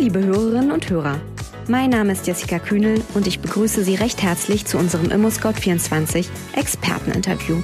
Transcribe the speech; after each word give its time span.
liebe 0.00 0.24
Hörerinnen 0.24 0.72
und 0.72 0.88
Hörer. 0.88 1.20
Mein 1.68 1.90
Name 1.90 2.12
ist 2.12 2.26
Jessica 2.26 2.58
Kühnel 2.58 3.02
und 3.12 3.26
ich 3.26 3.40
begrüße 3.40 3.84
Sie 3.84 3.96
recht 3.96 4.22
herzlich 4.22 4.64
zu 4.64 4.78
unserem 4.78 5.08
ImmoScout24 5.08 6.26
Experteninterview. 6.54 7.60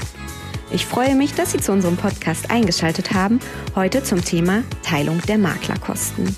Ich 0.71 0.85
freue 0.85 1.15
mich, 1.15 1.33
dass 1.33 1.53
Sie 1.53 1.61
zu 1.61 1.73
unserem 1.73 1.97
Podcast 1.97 2.51
eingeschaltet 2.51 3.15
haben, 3.15 3.41
heute 3.75 4.03
zum 4.03 4.23
Thema 4.23 4.65
Teilung 4.83 5.23
der 5.27 5.39
Maklerkosten. 5.39 6.37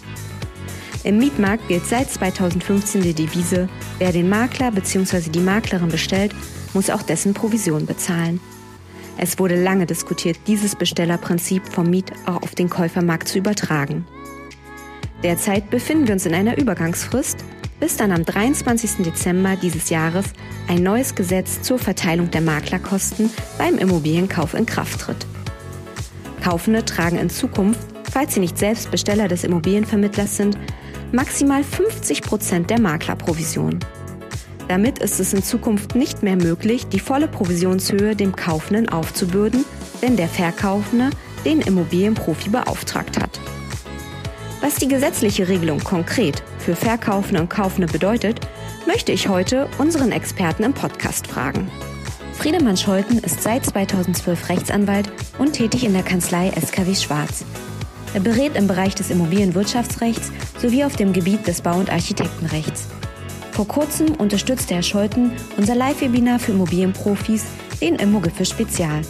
Im 1.02 1.18
Mietmarkt 1.18 1.66
gilt 1.66 1.84
seit 1.84 2.08
2015 2.08 3.02
die 3.02 3.14
Devise, 3.14 3.68
wer 3.98 4.12
den 4.12 4.28
Makler 4.28 4.70
bzw. 4.70 5.30
die 5.30 5.40
Maklerin 5.40 5.88
bestellt, 5.88 6.32
muss 6.74 6.90
auch 6.90 7.02
dessen 7.02 7.34
Provision 7.34 7.86
bezahlen. 7.86 8.38
Es 9.16 9.40
wurde 9.40 9.60
lange 9.60 9.84
diskutiert, 9.84 10.38
dieses 10.46 10.76
Bestellerprinzip 10.76 11.66
vom 11.66 11.90
Miet 11.90 12.12
auch 12.24 12.40
auf 12.42 12.54
den 12.54 12.70
Käufermarkt 12.70 13.26
zu 13.26 13.38
übertragen. 13.38 14.06
Derzeit 15.22 15.70
befinden 15.70 16.06
wir 16.06 16.14
uns 16.14 16.26
in 16.26 16.34
einer 16.34 16.58
Übergangsfrist, 16.58 17.44
bis 17.80 17.96
dann 17.96 18.12
am 18.12 18.24
23. 18.24 19.04
Dezember 19.04 19.56
dieses 19.56 19.90
Jahres 19.90 20.26
ein 20.68 20.82
neues 20.82 21.14
Gesetz 21.14 21.62
zur 21.62 21.78
Verteilung 21.78 22.30
der 22.30 22.40
Maklerkosten 22.40 23.30
beim 23.56 23.78
Immobilienkauf 23.78 24.54
in 24.54 24.66
Kraft 24.66 25.00
tritt. 25.00 25.26
Kaufende 26.42 26.84
tragen 26.84 27.18
in 27.18 27.30
Zukunft, 27.30 27.80
falls 28.10 28.34
sie 28.34 28.40
nicht 28.40 28.58
selbst 28.58 28.90
Besteller 28.90 29.28
des 29.28 29.44
Immobilienvermittlers 29.44 30.36
sind, 30.36 30.56
maximal 31.12 31.64
50 31.64 32.22
Prozent 32.22 32.70
der 32.70 32.80
Maklerprovision. 32.80 33.80
Damit 34.68 34.98
ist 34.98 35.18
es 35.18 35.32
in 35.32 35.42
Zukunft 35.42 35.94
nicht 35.94 36.22
mehr 36.22 36.36
möglich, 36.36 36.86
die 36.86 37.00
volle 37.00 37.26
Provisionshöhe 37.26 38.14
dem 38.14 38.36
Kaufenden 38.36 38.88
aufzubürden, 38.88 39.64
wenn 40.00 40.16
der 40.16 40.28
Verkaufende 40.28 41.10
den 41.44 41.60
Immobilienprofi 41.60 42.50
beauftragt 42.50 43.20
hat. 43.20 43.40
Was 44.60 44.74
die 44.74 44.88
gesetzliche 44.88 45.48
Regelung 45.48 45.78
konkret 45.78 46.42
für 46.58 46.74
Verkaufende 46.74 47.40
und 47.40 47.48
Kaufende 47.48 47.86
bedeutet, 47.86 48.40
möchte 48.86 49.12
ich 49.12 49.28
heute 49.28 49.68
unseren 49.78 50.10
Experten 50.10 50.64
im 50.64 50.72
Podcast 50.72 51.28
fragen. 51.28 51.70
Friedemann 52.32 52.76
Scholten 52.76 53.18
ist 53.18 53.42
seit 53.42 53.64
2012 53.64 54.48
Rechtsanwalt 54.48 55.10
und 55.38 55.52
tätig 55.52 55.84
in 55.84 55.92
der 55.92 56.02
Kanzlei 56.02 56.50
SKW 56.50 56.94
Schwarz. 56.94 57.44
Er 58.14 58.20
berät 58.20 58.56
im 58.56 58.66
Bereich 58.66 58.96
des 58.96 59.10
Immobilienwirtschaftsrechts 59.10 60.32
sowie 60.60 60.84
auf 60.84 60.96
dem 60.96 61.12
Gebiet 61.12 61.46
des 61.46 61.60
Bau- 61.60 61.78
und 61.78 61.90
Architektenrechts. 61.90 62.88
Vor 63.52 63.68
kurzem 63.68 64.14
unterstützte 64.16 64.74
Herr 64.74 64.82
Scholten 64.82 65.32
unser 65.56 65.76
Live-Webinar 65.76 66.40
für 66.40 66.52
Immobilienprofis, 66.52 67.44
den 67.80 67.96
Immogipfel 67.96 68.46
Spezial. 68.46 69.02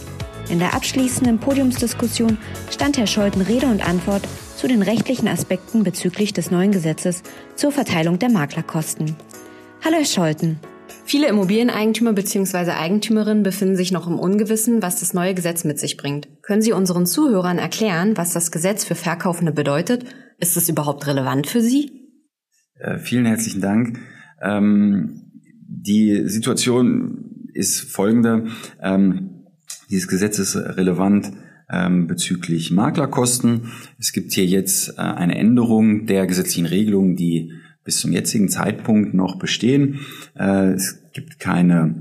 In 0.49 0.57
der 0.57 0.73
abschließenden 0.73 1.37
Podiumsdiskussion 1.37 2.39
stand 2.71 2.97
Herr 2.97 3.05
Scholten 3.05 3.41
Rede 3.41 3.67
und 3.67 3.87
Antwort 3.87 4.27
zu 4.55 4.67
den 4.67 4.81
rechtlichen 4.81 5.27
Aspekten 5.27 5.83
bezüglich 5.83 6.33
des 6.33 6.49
neuen 6.49 6.71
Gesetzes 6.71 7.21
zur 7.55 7.71
Verteilung 7.71 8.17
der 8.17 8.31
Maklerkosten. 8.31 9.15
Hallo 9.85 9.97
Herr 9.97 10.05
Scholten. 10.05 10.59
Viele 11.05 11.27
Immobilieneigentümer 11.27 12.13
bzw. 12.13 12.71
Eigentümerinnen 12.71 13.43
befinden 13.43 13.75
sich 13.75 13.91
noch 13.91 14.07
im 14.07 14.17
Ungewissen, 14.17 14.81
was 14.81 14.99
das 15.01 15.13
neue 15.13 15.35
Gesetz 15.35 15.65
mit 15.65 15.79
sich 15.79 15.97
bringt. 15.97 16.27
Können 16.41 16.63
Sie 16.63 16.73
unseren 16.73 17.05
Zuhörern 17.05 17.59
erklären, 17.59 18.17
was 18.17 18.33
das 18.33 18.51
Gesetz 18.51 18.83
für 18.83 18.95
Verkaufende 18.95 19.51
bedeutet? 19.51 20.05
Ist 20.39 20.57
es 20.57 20.67
überhaupt 20.67 21.05
relevant 21.05 21.45
für 21.45 21.61
Sie? 21.61 21.91
Äh, 22.79 22.97
vielen 22.97 23.25
herzlichen 23.25 23.61
Dank. 23.61 23.99
Ähm, 24.41 25.31
die 25.67 26.27
Situation 26.27 27.45
ist 27.53 27.81
folgende. 27.81 28.47
Ähm, 28.81 29.38
dieses 29.89 30.07
Gesetz 30.07 30.39
ist 30.39 30.55
relevant 30.55 31.31
ähm, 31.69 32.07
bezüglich 32.07 32.71
Maklerkosten. 32.71 33.71
Es 33.99 34.11
gibt 34.11 34.33
hier 34.33 34.45
jetzt 34.45 34.97
äh, 34.97 35.01
eine 35.01 35.37
Änderung 35.37 36.05
der 36.05 36.27
gesetzlichen 36.27 36.65
Regelungen, 36.65 37.15
die 37.15 37.51
bis 37.83 37.99
zum 37.99 38.11
jetzigen 38.11 38.49
Zeitpunkt 38.49 39.13
noch 39.13 39.37
bestehen. 39.37 39.99
Äh, 40.35 40.73
es 40.73 41.03
gibt 41.13 41.39
keine, 41.39 41.95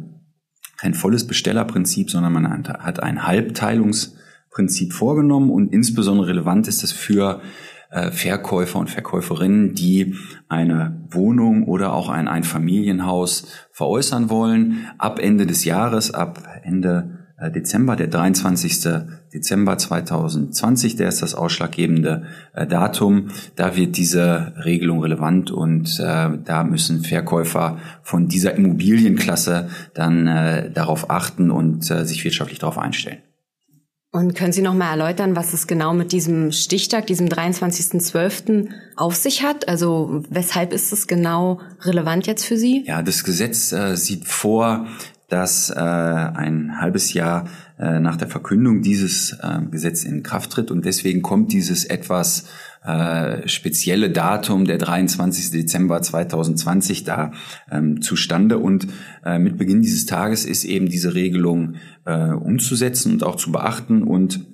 kein 0.78 0.94
volles 0.94 1.26
Bestellerprinzip, 1.26 2.10
sondern 2.10 2.32
man 2.32 2.68
hat 2.68 3.02
ein 3.02 3.26
Halbteilungsprinzip 3.26 4.92
vorgenommen 4.92 5.50
und 5.50 5.72
insbesondere 5.72 6.28
relevant 6.28 6.68
ist 6.68 6.82
es 6.82 6.92
für 6.92 7.40
äh, 7.90 8.10
Verkäufer 8.10 8.78
und 8.78 8.90
Verkäuferinnen, 8.90 9.74
die 9.74 10.14
eine 10.48 11.06
Wohnung 11.10 11.64
oder 11.64 11.92
auch 11.92 12.08
ein 12.08 12.28
Einfamilienhaus 12.28 13.46
veräußern 13.72 14.30
wollen. 14.30 14.86
Ab 14.98 15.18
Ende 15.18 15.46
des 15.46 15.64
Jahres, 15.64 16.12
ab 16.12 16.42
Ende 16.62 17.17
Dezember, 17.40 17.94
der 17.94 18.08
23. 18.08 19.04
Dezember 19.32 19.78
2020, 19.78 20.96
der 20.96 21.08
ist 21.08 21.22
das 21.22 21.34
ausschlaggebende 21.34 22.24
äh, 22.52 22.66
Datum. 22.66 23.28
Da 23.54 23.76
wird 23.76 23.96
diese 23.96 24.54
Regelung 24.64 25.02
relevant 25.02 25.50
und 25.52 26.00
äh, 26.00 26.30
da 26.44 26.64
müssen 26.64 27.02
Verkäufer 27.02 27.78
von 28.02 28.26
dieser 28.26 28.54
Immobilienklasse 28.54 29.68
dann 29.94 30.26
äh, 30.26 30.70
darauf 30.72 31.10
achten 31.10 31.50
und 31.50 31.88
äh, 31.90 32.04
sich 32.04 32.24
wirtschaftlich 32.24 32.58
darauf 32.58 32.78
einstellen. 32.78 33.18
Und 34.10 34.34
können 34.34 34.52
Sie 34.52 34.62
noch 34.62 34.74
mal 34.74 34.90
erläutern, 34.90 35.36
was 35.36 35.52
es 35.52 35.66
genau 35.66 35.92
mit 35.92 36.12
diesem 36.12 36.50
Stichtag, 36.50 37.06
diesem 37.06 37.28
23.12. 37.28 38.70
auf 38.96 39.14
sich 39.14 39.42
hat? 39.42 39.68
Also 39.68 40.24
weshalb 40.30 40.72
ist 40.72 40.94
es 40.94 41.06
genau 41.06 41.60
relevant 41.82 42.26
jetzt 42.26 42.46
für 42.46 42.56
Sie? 42.56 42.84
Ja, 42.86 43.02
das 43.02 43.22
Gesetz 43.22 43.70
äh, 43.72 43.96
sieht 43.96 44.24
vor, 44.24 44.86
dass 45.28 45.70
äh, 45.70 45.74
ein 45.74 46.80
halbes 46.80 47.12
Jahr 47.12 47.44
äh, 47.78 48.00
nach 48.00 48.16
der 48.16 48.28
Verkündung 48.28 48.82
dieses 48.82 49.32
äh, 49.40 49.60
Gesetz 49.70 50.04
in 50.04 50.22
Kraft 50.22 50.50
tritt 50.50 50.70
und 50.70 50.84
deswegen 50.84 51.22
kommt 51.22 51.52
dieses 51.52 51.84
etwas 51.84 52.46
äh, 52.82 53.46
spezielle 53.46 54.10
Datum, 54.10 54.64
der 54.64 54.78
23. 54.78 55.50
Dezember 55.50 56.00
2020, 56.00 57.04
da 57.04 57.32
ähm, 57.70 58.00
zustande. 58.00 58.58
Und 58.58 58.86
äh, 59.24 59.38
mit 59.38 59.58
Beginn 59.58 59.82
dieses 59.82 60.06
Tages 60.06 60.46
ist 60.46 60.64
eben 60.64 60.88
diese 60.88 61.14
Regelung 61.14 61.74
äh, 62.06 62.30
umzusetzen 62.30 63.12
und 63.12 63.24
auch 63.24 63.36
zu 63.36 63.52
beachten 63.52 64.02
und 64.02 64.46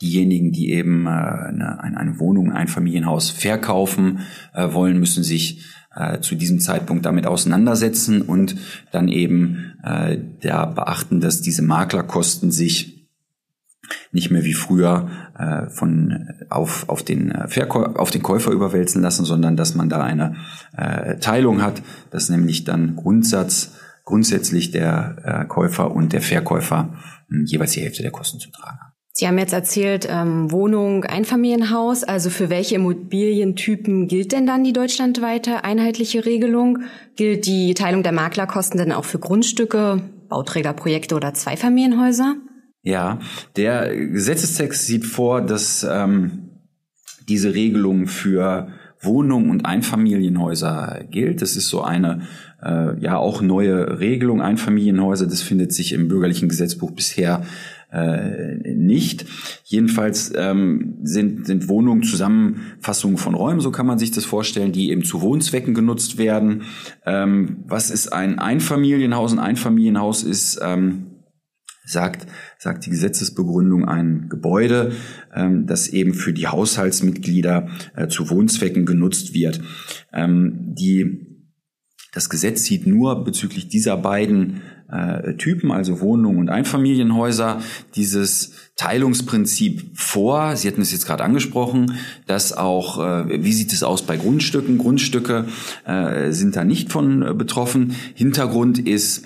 diejenigen, 0.00 0.52
die 0.52 0.72
eben 0.72 1.06
äh, 1.06 1.10
eine, 1.10 1.80
eine 1.82 2.18
Wohnung, 2.18 2.52
ein 2.52 2.68
Familienhaus 2.68 3.30
verkaufen 3.30 4.20
äh, 4.54 4.72
wollen, 4.72 4.98
müssen 4.98 5.22
sich 5.22 5.64
äh, 5.94 6.20
zu 6.20 6.34
diesem 6.34 6.60
Zeitpunkt 6.60 7.06
damit 7.06 7.26
auseinandersetzen 7.26 8.22
und 8.22 8.56
dann 8.90 9.08
eben 9.08 9.74
äh, 9.82 10.18
da 10.40 10.66
beachten, 10.66 11.20
dass 11.20 11.40
diese 11.40 11.62
Maklerkosten 11.62 12.50
sich 12.50 13.02
nicht 14.12 14.30
mehr 14.30 14.44
wie 14.44 14.54
früher 14.54 15.08
äh, 15.38 15.68
von 15.68 16.28
auf 16.48 16.88
auf 16.88 17.02
den 17.02 17.30
äh, 17.30 17.48
Verkäu 17.48 17.84
auf 17.94 18.10
den 18.10 18.22
Käufer 18.22 18.52
überwälzen 18.52 19.02
lassen, 19.02 19.24
sondern 19.24 19.56
dass 19.56 19.74
man 19.74 19.88
da 19.88 20.02
eine 20.02 20.36
äh, 20.76 21.18
Teilung 21.18 21.62
hat, 21.62 21.82
dass 22.10 22.28
nämlich 22.28 22.64
dann 22.64 22.96
Grundsatz 22.96 23.72
grundsätzlich 24.04 24.70
der 24.70 25.16
äh, 25.24 25.44
Käufer 25.46 25.90
und 25.90 26.12
der 26.12 26.22
Verkäufer 26.22 26.94
mh, 27.28 27.44
jeweils 27.46 27.72
die 27.72 27.82
Hälfte 27.82 28.02
der 28.02 28.12
Kosten 28.12 28.38
zu 28.38 28.50
tragen 28.50 28.78
haben. 28.80 28.91
Sie 29.22 29.28
haben 29.28 29.38
jetzt 29.38 29.52
erzählt, 29.52 30.08
ähm, 30.10 30.50
Wohnung, 30.50 31.04
Einfamilienhaus. 31.04 32.02
Also 32.02 32.28
für 32.28 32.50
welche 32.50 32.74
Immobilientypen 32.74 34.08
gilt 34.08 34.32
denn 34.32 34.48
dann 34.48 34.64
die 34.64 34.72
deutschlandweite 34.72 35.62
einheitliche 35.62 36.26
Regelung? 36.26 36.80
Gilt 37.14 37.46
die 37.46 37.74
Teilung 37.74 38.02
der 38.02 38.10
Maklerkosten 38.10 38.78
denn 38.78 38.90
auch 38.90 39.04
für 39.04 39.20
Grundstücke, 39.20 40.02
Bauträgerprojekte 40.28 41.14
oder 41.14 41.34
Zweifamilienhäuser? 41.34 42.34
Ja, 42.82 43.20
der 43.54 43.94
Gesetzestext 43.94 44.88
sieht 44.88 45.04
vor, 45.04 45.40
dass 45.40 45.86
ähm, 45.88 46.58
diese 47.28 47.54
Regelung 47.54 48.08
für 48.08 48.72
Wohnungen 49.02 49.50
und 49.50 49.64
Einfamilienhäuser 49.64 51.04
gilt. 51.08 51.42
Das 51.42 51.54
ist 51.54 51.68
so 51.68 51.82
eine 51.82 52.22
äh, 52.60 52.98
ja 53.00 53.18
auch 53.18 53.40
neue 53.40 54.00
Regelung. 54.00 54.40
Einfamilienhäuser, 54.40 55.28
das 55.28 55.42
findet 55.42 55.72
sich 55.72 55.92
im 55.92 56.08
bürgerlichen 56.08 56.48
Gesetzbuch 56.48 56.90
bisher 56.90 57.42
äh, 57.92 58.74
nicht. 58.74 59.26
Jedenfalls 59.64 60.32
ähm, 60.34 60.98
sind, 61.02 61.46
sind 61.46 61.68
Wohnungen 61.68 62.02
Zusammenfassungen 62.02 63.18
von 63.18 63.34
Räumen, 63.34 63.60
so 63.60 63.70
kann 63.70 63.86
man 63.86 63.98
sich 63.98 64.10
das 64.10 64.24
vorstellen, 64.24 64.72
die 64.72 64.90
eben 64.90 65.04
zu 65.04 65.20
Wohnzwecken 65.20 65.74
genutzt 65.74 66.18
werden. 66.18 66.62
Ähm, 67.04 67.64
was 67.66 67.90
ist 67.90 68.12
ein 68.12 68.38
Einfamilienhaus? 68.38 69.32
Ein 69.32 69.38
Einfamilienhaus 69.38 70.22
ist 70.22 70.58
ähm, 70.62 71.12
sagt, 71.84 72.26
sagt 72.58 72.86
die 72.86 72.90
Gesetzesbegründung 72.90 73.84
ein 73.84 74.28
Gebäude, 74.28 74.92
ähm, 75.34 75.66
das 75.66 75.88
eben 75.88 76.14
für 76.14 76.32
die 76.32 76.46
Haushaltsmitglieder 76.46 77.68
äh, 77.96 78.08
zu 78.08 78.30
Wohnzwecken 78.30 78.86
genutzt 78.86 79.34
wird. 79.34 79.60
Ähm, 80.12 80.74
die, 80.74 81.26
das 82.12 82.28
Gesetz 82.28 82.64
sieht 82.64 82.86
nur 82.86 83.24
bezüglich 83.24 83.68
dieser 83.68 83.96
beiden 83.96 84.62
äh, 84.92 85.34
Typen, 85.36 85.72
also 85.72 86.00
Wohnungen 86.00 86.38
und 86.38 86.48
Einfamilienhäuser, 86.50 87.60
dieses 87.94 88.52
Teilungsprinzip 88.76 89.90
vor. 89.94 90.56
Sie 90.56 90.68
hatten 90.68 90.82
es 90.82 90.92
jetzt 90.92 91.06
gerade 91.06 91.24
angesprochen, 91.24 91.98
dass 92.26 92.52
auch, 92.52 92.98
äh, 92.98 93.42
wie 93.42 93.52
sieht 93.52 93.72
es 93.72 93.82
aus 93.82 94.02
bei 94.02 94.16
Grundstücken? 94.16 94.78
Grundstücke 94.78 95.46
äh, 95.84 96.30
sind 96.30 96.56
da 96.56 96.64
nicht 96.64 96.92
von 96.92 97.22
äh, 97.22 97.34
betroffen. 97.34 97.96
Hintergrund 98.14 98.78
ist 98.78 99.24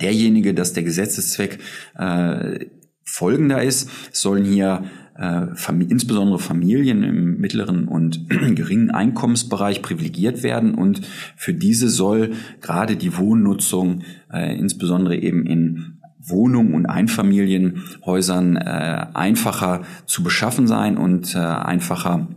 derjenige, 0.00 0.54
dass 0.54 0.72
der 0.72 0.82
Gesetzeszweck 0.82 1.60
äh, 1.96 2.66
folgender 3.04 3.62
ist. 3.62 3.88
Es 4.12 4.20
sollen 4.20 4.44
hier 4.44 4.84
äh, 5.16 5.46
insbesondere 5.88 6.38
Familien 6.38 7.02
im 7.02 7.38
mittleren 7.38 7.88
und 7.88 8.28
geringen 8.54 8.90
Einkommensbereich 8.90 9.82
privilegiert 9.82 10.42
werden 10.42 10.74
und 10.74 11.02
für 11.36 11.54
diese 11.54 11.88
soll 11.88 12.32
gerade 12.60 12.96
die 12.96 13.16
Wohnnutzung 13.16 14.02
äh, 14.32 14.56
insbesondere 14.58 15.16
eben 15.16 15.46
in 15.46 16.00
Wohnungen 16.26 16.74
und 16.74 16.86
Einfamilienhäusern 16.86 18.56
äh, 18.56 19.06
einfacher 19.14 19.82
zu 20.06 20.22
beschaffen 20.22 20.66
sein 20.66 20.96
und 20.96 21.34
äh, 21.34 21.38
einfacher 21.38 22.28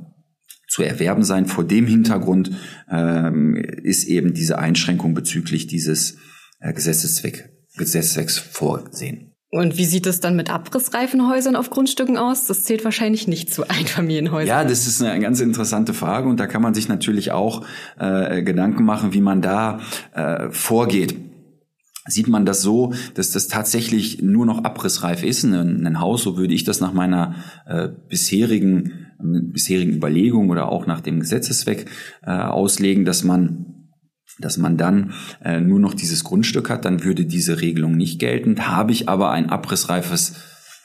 zu 0.68 0.84
erwerben 0.84 1.24
sein. 1.24 1.46
Vor 1.46 1.64
dem 1.64 1.88
Hintergrund 1.88 2.52
ähm, 2.92 3.56
ist 3.56 4.06
eben 4.06 4.34
diese 4.34 4.60
Einschränkung 4.60 5.14
bezüglich 5.14 5.68
dieses 5.68 6.18
äh, 6.60 6.74
Gesetzeszweck, 6.74 7.50
Gesetzeszwecks 7.78 8.38
vorsehen. 8.38 9.37
Und 9.50 9.78
wie 9.78 9.86
sieht 9.86 10.06
es 10.08 10.20
dann 10.20 10.36
mit 10.36 10.50
abrissreifen 10.50 11.30
Häusern 11.30 11.56
auf 11.56 11.70
Grundstücken 11.70 12.18
aus? 12.18 12.48
Das 12.48 12.66
zählt 12.66 12.84
wahrscheinlich 12.84 13.28
nicht 13.28 13.54
zu 13.54 13.64
Einfamilienhäusern. 13.70 14.48
Ja, 14.48 14.64
das 14.64 14.88
ist 14.88 15.02
eine 15.02 15.20
ganz 15.22 15.40
interessante 15.40 15.94
Frage 15.94 16.28
und 16.28 16.40
da 16.40 16.48
kann 16.48 16.62
man 16.62 16.74
sich 16.74 16.90
natürlich 16.90 17.32
auch 17.32 17.66
äh, 17.98 18.44
Gedanken 18.44 18.84
machen, 18.84 19.14
wie 19.14 19.22
man 19.22 19.42
da 19.42 19.80
äh, 20.14 20.50
vorgeht 20.52 21.16
sieht 22.08 22.28
man 22.28 22.46
das 22.46 22.62
so, 22.62 22.94
dass 23.14 23.32
das 23.32 23.48
tatsächlich 23.48 24.22
nur 24.22 24.46
noch 24.46 24.64
abrissreif 24.64 25.24
ist, 25.24 25.44
ein, 25.44 25.86
ein 25.86 26.00
Haus, 26.00 26.24
so 26.24 26.38
würde 26.38 26.54
ich 26.54 26.64
das 26.64 26.80
nach 26.80 26.94
meiner 26.94 27.36
äh, 27.66 27.90
bisherigen, 28.08 29.08
äh, 29.20 29.42
bisherigen 29.42 29.94
Überlegung 29.94 30.50
oder 30.50 30.70
auch 30.70 30.88
nach 30.88 31.02
dem 31.02 31.20
Gesetzeszweck 31.20 31.86
äh, 32.24 32.32
auslegen, 32.32 33.06
dass 33.06 33.24
man 33.24 33.77
dass 34.40 34.58
man 34.58 34.78
dann 34.78 35.14
äh, 35.44 35.60
nur 35.60 35.80
noch 35.80 35.94
dieses 35.94 36.24
Grundstück 36.24 36.70
hat, 36.70 36.86
dann 36.86 37.04
würde 37.04 37.26
diese 37.26 37.62
Regelung 37.62 37.98
nicht 37.98 38.20
gelten. 38.20 38.68
Habe 38.68 38.92
ich 38.92 39.10
aber 39.10 39.32
ein 39.32 39.50
abrissreifes 39.50 40.36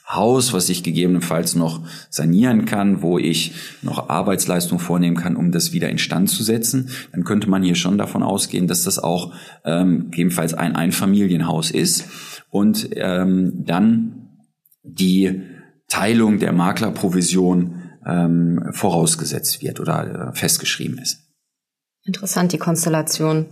Haus, 0.09 0.53
was 0.53 0.69
ich 0.69 0.83
gegebenenfalls 0.83 1.55
noch 1.55 1.81
sanieren 2.11 2.65
kann, 2.65 3.03
wo 3.03 3.19
ich 3.19 3.55
noch 3.83 4.11
Arbeitsleistung 4.11 4.79
vornehmen 4.79 5.17
kann, 5.17 5.37
um 5.37 5.53
das 5.53 5.73
wieder 5.73 5.89
instand 5.89 6.29
zu 6.29 6.43
setzen, 6.43 6.91
dann 7.13 7.25
könnte 7.25 7.49
man 7.49 7.63
hier 7.63 7.77
schon 7.77 7.99
davon 7.99 8.23
ausgehen, 8.23 8.67
dass 8.67 8.83
das 8.83 8.99
auch 8.99 9.33
ähm, 9.65 10.11
gegebenenfalls 10.11 10.55
ein 10.55 10.77
Einfamilienhaus 10.77 11.71
ist 11.71 12.09
und 12.51 12.91
ähm, 12.97 13.65
dann 13.65 14.29
die 14.83 15.43
Teilung 15.89 16.39
der 16.39 16.53
Maklerprovision 16.53 17.83
ähm, 18.05 18.71
vorausgesetzt 18.73 19.63
wird 19.63 19.81
oder 19.81 20.31
äh, 20.31 20.35
festgeschrieben 20.35 20.99
ist. 20.99 21.32
Interessant, 22.05 22.53
die 22.53 22.59
Konstellation. 22.59 23.47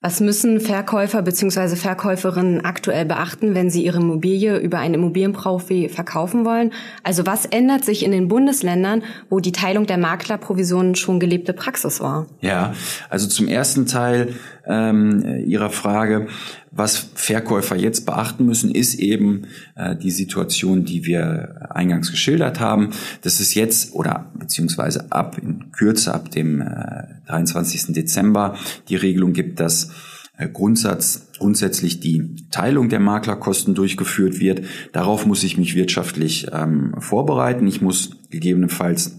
Was 0.00 0.20
müssen 0.20 0.60
Verkäufer 0.60 1.22
bzw. 1.22 1.74
Verkäuferinnen 1.74 2.64
aktuell 2.64 3.04
beachten, 3.04 3.56
wenn 3.56 3.68
sie 3.68 3.84
ihre 3.84 3.96
Immobilie 3.96 4.56
über 4.58 4.78
einen 4.78 4.94
Immobilienprofi 4.94 5.88
verkaufen 5.88 6.44
wollen? 6.44 6.72
Also 7.02 7.26
was 7.26 7.46
ändert 7.46 7.84
sich 7.84 8.04
in 8.04 8.12
den 8.12 8.28
Bundesländern, 8.28 9.02
wo 9.28 9.40
die 9.40 9.50
Teilung 9.50 9.86
der 9.86 9.98
Maklerprovisionen 9.98 10.94
schon 10.94 11.18
gelebte 11.18 11.52
Praxis 11.52 12.00
war? 12.00 12.28
Ja, 12.40 12.74
also 13.10 13.26
zum 13.26 13.48
ersten 13.48 13.86
Teil 13.86 14.34
ähm, 14.68 15.44
Ihrer 15.46 15.70
Frage. 15.70 16.28
Was 16.70 16.96
Verkäufer 17.14 17.76
jetzt 17.76 18.06
beachten 18.06 18.46
müssen, 18.46 18.70
ist 18.70 18.94
eben 18.94 19.46
äh, 19.74 19.96
die 19.96 20.10
Situation, 20.10 20.84
die 20.84 21.04
wir 21.06 21.66
eingangs 21.70 22.10
geschildert 22.10 22.60
haben. 22.60 22.90
Das 23.22 23.40
ist 23.40 23.54
jetzt 23.54 23.94
oder 23.94 24.30
beziehungsweise 24.34 25.10
ab 25.10 25.38
in 25.38 25.72
Kürze, 25.72 26.14
ab 26.14 26.30
dem 26.30 26.60
äh, 26.60 27.04
23. 27.26 27.94
Dezember 27.94 28.56
die 28.88 28.96
Regelung 28.96 29.32
gibt, 29.32 29.60
dass 29.60 29.90
äh, 30.38 30.48
Grundsatz, 30.48 31.28
grundsätzlich 31.38 32.00
die 32.00 32.36
Teilung 32.50 32.88
der 32.88 33.00
Maklerkosten 33.00 33.74
durchgeführt 33.74 34.38
wird. 34.38 34.62
Darauf 34.92 35.26
muss 35.26 35.42
ich 35.42 35.58
mich 35.58 35.74
wirtschaftlich 35.74 36.46
ähm, 36.52 36.94
vorbereiten. 36.98 37.66
Ich 37.66 37.82
muss 37.82 38.10
gegebenenfalls 38.30 39.17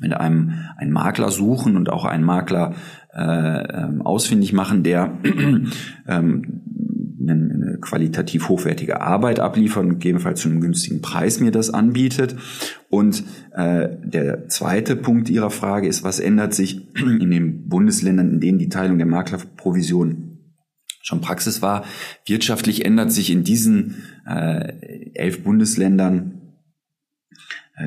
mit 0.00 0.14
einem 0.14 0.54
einen 0.76 0.92
Makler 0.92 1.30
suchen 1.30 1.76
und 1.76 1.90
auch 1.90 2.04
einen 2.04 2.24
Makler 2.24 2.74
äh, 3.14 3.20
ähm, 3.22 4.02
ausfindig 4.02 4.52
machen, 4.52 4.82
der 4.82 5.18
ähm, 6.08 6.62
eine 7.22 7.78
qualitativ 7.80 8.48
hochwertige 8.48 9.00
Arbeit 9.00 9.40
abliefert 9.40 9.84
und 9.84 9.90
gegebenenfalls 9.90 10.40
zu 10.40 10.48
einem 10.48 10.60
günstigen 10.60 11.02
Preis 11.02 11.40
mir 11.40 11.50
das 11.50 11.70
anbietet. 11.70 12.36
Und 12.88 13.24
äh, 13.52 13.88
der 14.02 14.48
zweite 14.48 14.96
Punkt 14.96 15.28
Ihrer 15.28 15.50
Frage 15.50 15.86
ist, 15.86 16.02
was 16.02 16.18
ändert 16.18 16.54
sich 16.54 16.88
in 16.98 17.30
den 17.30 17.68
Bundesländern, 17.68 18.30
in 18.30 18.40
denen 18.40 18.58
die 18.58 18.68
Teilung 18.68 18.98
der 18.98 19.06
Maklerprovision 19.06 20.38
schon 21.02 21.20
Praxis 21.20 21.62
war? 21.62 21.84
Wirtschaftlich 22.26 22.84
ändert 22.84 23.12
sich 23.12 23.30
in 23.30 23.44
diesen 23.44 24.02
äh, 24.26 24.72
elf 25.14 25.42
Bundesländern 25.42 26.39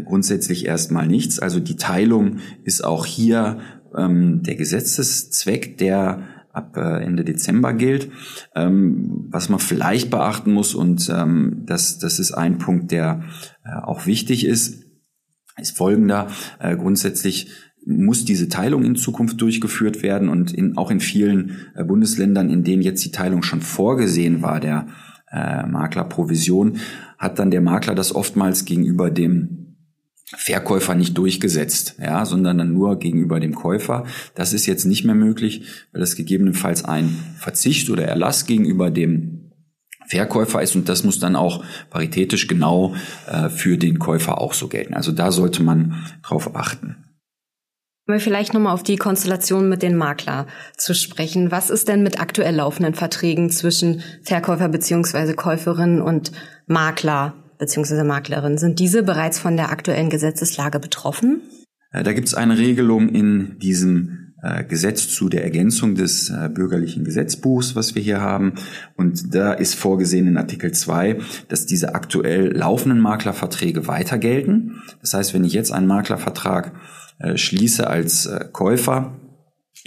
grundsätzlich 0.01 0.65
erstmal 0.65 1.07
nichts. 1.07 1.39
Also 1.39 1.59
die 1.59 1.75
Teilung 1.75 2.37
ist 2.63 2.83
auch 2.83 3.05
hier 3.05 3.59
ähm, 3.95 4.41
der 4.43 4.55
Gesetzeszweck, 4.55 5.77
der 5.77 6.23
ab 6.51 6.77
äh, 6.77 7.03
Ende 7.03 7.23
Dezember 7.23 7.73
gilt. 7.73 8.09
Ähm, 8.55 9.27
was 9.29 9.49
man 9.49 9.59
vielleicht 9.59 10.09
beachten 10.09 10.53
muss, 10.53 10.75
und 10.75 11.09
ähm, 11.13 11.63
das, 11.65 11.97
das 11.97 12.19
ist 12.19 12.31
ein 12.31 12.59
Punkt, 12.59 12.91
der 12.91 13.23
äh, 13.65 13.81
auch 13.83 14.05
wichtig 14.05 14.45
ist, 14.45 14.83
ist 15.57 15.75
folgender. 15.75 16.27
Äh, 16.59 16.77
grundsätzlich 16.77 17.49
muss 17.85 18.23
diese 18.23 18.47
Teilung 18.47 18.83
in 18.85 18.95
Zukunft 18.95 19.41
durchgeführt 19.41 20.03
werden 20.03 20.29
und 20.29 20.53
in, 20.53 20.77
auch 20.77 20.89
in 20.89 20.99
vielen 20.99 21.57
äh, 21.75 21.83
Bundesländern, 21.83 22.49
in 22.49 22.63
denen 22.63 22.81
jetzt 22.81 23.03
die 23.03 23.11
Teilung 23.11 23.43
schon 23.43 23.61
vorgesehen 23.61 24.41
war, 24.41 24.59
der 24.59 24.87
äh, 25.31 25.65
Maklerprovision, 25.65 26.77
hat 27.17 27.39
dann 27.39 27.51
der 27.51 27.61
Makler 27.61 27.95
das 27.95 28.13
oftmals 28.13 28.65
gegenüber 28.65 29.09
dem 29.09 29.62
Verkäufer 30.35 30.95
nicht 30.95 31.18
durchgesetzt, 31.18 31.95
ja, 32.01 32.25
sondern 32.25 32.57
dann 32.57 32.74
nur 32.74 32.97
gegenüber 33.00 33.39
dem 33.39 33.53
Käufer. 33.53 34.06
Das 34.35 34.53
ist 34.53 34.65
jetzt 34.65 34.85
nicht 34.85 35.06
mehr 35.06 35.15
möglich, 35.15 35.63
weil 35.91 36.01
das 36.01 36.15
gegebenenfalls 36.15 36.85
ein 36.85 37.18
Verzicht 37.38 37.89
oder 37.89 38.06
Erlass 38.06 38.45
gegenüber 38.45 38.91
dem 38.91 39.51
Verkäufer 40.07 40.62
ist 40.62 40.75
und 40.75 40.89
das 40.89 41.03
muss 41.03 41.19
dann 41.19 41.35
auch 41.35 41.63
paritätisch 41.89 42.47
genau 42.47 42.95
äh, 43.31 43.50
für 43.50 43.77
den 43.77 44.00
Käufer 44.00 44.39
auch 44.39 44.53
so 44.53 44.68
gelten. 44.68 44.94
Also 44.94 45.12
da 45.12 45.31
sollte 45.31 45.63
man 45.63 46.06
drauf 46.24 46.56
achten. 46.56 46.97
Mal 48.06 48.19
vielleicht 48.19 48.53
nochmal 48.53 48.74
auf 48.74 48.83
die 48.83 48.97
Konstellation 48.97 49.69
mit 49.69 49.81
den 49.81 49.95
Makler 49.95 50.47
zu 50.75 50.94
sprechen. 50.94 51.51
Was 51.51 51.69
ist 51.69 51.88
denn 51.88 52.03
mit 52.03 52.19
aktuell 52.19 52.56
laufenden 52.56 52.95
Verträgen 52.95 53.50
zwischen 53.50 54.03
Verkäufer 54.24 54.68
beziehungsweise 54.68 55.36
Käuferin 55.36 56.01
und 56.01 56.33
Makler 56.68 57.33
bzw. 57.63 58.04
Maklerin. 58.04 58.57
Sind 58.57 58.80
diese 58.80 59.04
bereits 59.04 59.39
von 59.39 59.56
der 59.56 59.71
aktuellen 59.71 60.10
Gesetzeslage 60.10 60.80
betroffen? 60.80 61.42
Äh, 61.92 62.04
da 62.04 62.13
gibt 62.13 62.27
es 62.27 62.33
eine 62.33 62.57
Regelung 62.57 63.10
in 63.10 63.58
diesem 63.60 64.34
äh, 64.41 64.63
Gesetz 64.65 65.08
zu 65.08 65.29
der 65.29 65.43
Ergänzung 65.43 65.96
des 65.96 66.29
äh, 66.29 66.50
bürgerlichen 66.50 67.05
Gesetzbuchs, 67.05 67.75
was 67.75 67.96
wir 67.96 68.01
hier 68.01 68.20
haben. 68.20 68.55
Und 68.98 69.34
da 69.34 69.53
ist 69.53 69.75
vorgesehen 69.75 70.27
in 70.27 70.38
Artikel 70.38 70.72
2, 70.72 71.20
dass 71.48 71.65
diese 71.65 71.96
aktuell 71.96 72.51
laufenden 72.55 73.00
Maklerverträge 73.00 73.88
weiter 73.88 74.17
gelten. 74.17 74.82
Das 75.01 75.13
heißt, 75.13 75.34
wenn 75.34 75.46
ich 75.46 75.53
jetzt 75.53 75.72
einen 75.72 75.88
Maklervertrag 75.88 76.74
schließe 77.36 77.88
als 77.88 78.27
Käufer, 78.51 79.13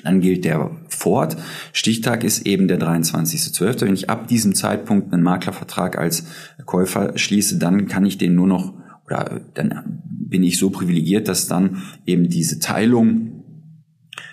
dann 0.03 0.21
gilt 0.21 0.45
der 0.45 0.71
fort. 0.89 1.37
Stichtag 1.73 2.23
ist 2.23 2.47
eben 2.47 2.69
der 2.69 2.79
23.12. 2.79 3.83
Wenn 3.83 3.95
ich 3.95 4.11
ab 4.11 4.29
diesem 4.29 4.55
Zeitpunkt 4.55 5.13
einen 5.13 5.23
Maklervertrag 5.23 5.99
als 5.99 6.27
Käufer 6.65 7.17
schließe, 7.17 7.59
dann 7.59 7.87
kann 7.87 8.05
ich 8.05 8.19
den 8.19 8.35
nur 8.35 8.47
noch 8.47 8.75
oder 9.07 9.41
dann 9.55 10.03
bin 10.05 10.43
ich 10.43 10.59
so 10.59 10.71
privilegiert, 10.71 11.29
dass 11.29 11.47
dann 11.47 11.83
eben 12.07 12.29
diese 12.29 12.59
Teilung 12.59 13.45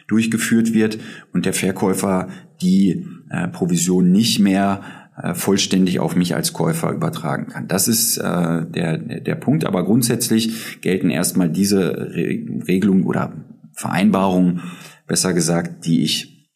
durchgeführt 0.08 0.74
wird 0.74 0.98
und 1.32 1.46
der 1.46 1.54
Verkäufer 1.54 2.30
die 2.62 3.06
äh, 3.30 3.48
Provision 3.48 4.12
nicht 4.12 4.40
mehr 4.40 4.82
äh, 5.22 5.34
vollständig 5.34 6.00
auf 6.00 6.16
mich 6.16 6.36
als 6.36 6.54
Käufer 6.54 6.92
übertragen 6.92 7.48
kann. 7.48 7.68
Das 7.68 7.88
ist 7.88 8.18
äh, 8.18 8.66
der, 8.66 8.98
der 8.98 9.36
Punkt. 9.36 9.66
Aber 9.66 9.86
grundsätzlich 9.86 10.82
gelten 10.82 11.10
erstmal 11.10 11.50
diese 11.50 12.12
Re 12.14 12.46
Regelungen 12.68 13.04
oder 13.04 13.34
Vereinbarungen 13.74 14.62
besser 15.08 15.34
gesagt, 15.34 15.86
die 15.86 16.04
ich 16.04 16.50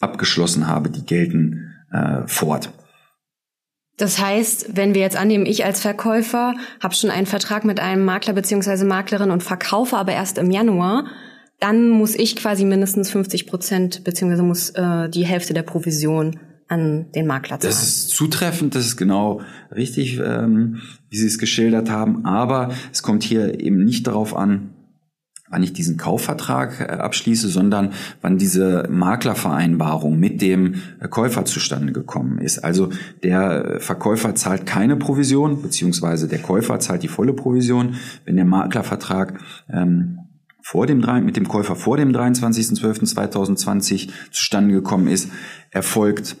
abgeschlossen 0.00 0.66
habe, 0.66 0.90
die 0.90 1.04
gelten 1.04 1.74
äh, 1.92 2.26
fort. 2.26 2.72
Das 3.98 4.18
heißt, 4.18 4.76
wenn 4.76 4.94
wir 4.94 5.02
jetzt 5.02 5.16
annehmen, 5.16 5.46
ich 5.46 5.64
als 5.64 5.80
Verkäufer 5.80 6.54
habe 6.80 6.94
schon 6.94 7.10
einen 7.10 7.26
Vertrag 7.26 7.64
mit 7.64 7.78
einem 7.78 8.04
Makler 8.04 8.32
beziehungsweise 8.32 8.84
Maklerin 8.84 9.30
und 9.30 9.42
verkaufe 9.42 9.96
aber 9.96 10.12
erst 10.12 10.38
im 10.38 10.50
Januar, 10.50 11.06
dann 11.60 11.90
muss 11.90 12.14
ich 12.16 12.34
quasi 12.34 12.64
mindestens 12.64 13.10
50 13.10 13.46
Prozent 13.46 14.02
beziehungsweise 14.02 14.42
muss 14.42 14.70
äh, 14.70 15.08
die 15.08 15.24
Hälfte 15.24 15.54
der 15.54 15.62
Provision 15.62 16.40
an 16.66 17.12
den 17.12 17.26
Makler 17.26 17.60
zahlen. 17.60 17.72
Das 17.72 17.82
ist 17.82 18.08
zutreffend, 18.08 18.74
das 18.74 18.86
ist 18.86 18.96
genau 18.96 19.42
richtig, 19.70 20.18
ähm, 20.18 20.80
wie 21.10 21.18
Sie 21.18 21.26
es 21.26 21.38
geschildert 21.38 21.90
haben. 21.90 22.24
Aber 22.24 22.72
es 22.90 23.02
kommt 23.02 23.22
hier 23.22 23.60
eben 23.60 23.84
nicht 23.84 24.06
darauf 24.06 24.34
an, 24.34 24.70
wann 25.52 25.62
ich 25.62 25.72
diesen 25.72 25.96
Kaufvertrag 25.98 26.80
äh, 26.80 26.84
abschließe, 26.94 27.48
sondern 27.48 27.92
wann 28.22 28.38
diese 28.38 28.88
Maklervereinbarung 28.90 30.18
mit 30.18 30.42
dem 30.42 30.76
äh, 30.98 31.06
Käufer 31.08 31.44
zustande 31.44 31.92
gekommen 31.92 32.38
ist. 32.38 32.58
Also 32.58 32.88
der 33.22 33.76
Verkäufer 33.78 34.34
zahlt 34.34 34.66
keine 34.66 34.96
Provision, 34.96 35.62
beziehungsweise 35.62 36.26
der 36.26 36.40
Käufer 36.40 36.80
zahlt 36.80 37.02
die 37.02 37.08
volle 37.08 37.34
Provision, 37.34 37.96
wenn 38.24 38.36
der 38.36 38.46
Maklervertrag 38.46 39.38
ähm, 39.70 40.18
vor 40.62 40.86
dem, 40.86 41.00
mit 41.24 41.36
dem 41.36 41.46
Käufer 41.48 41.76
vor 41.76 41.96
dem 41.98 42.12
23.12.2020 42.12 44.08
zustande 44.30 44.72
gekommen 44.72 45.08
ist, 45.08 45.30
erfolgt 45.70 46.36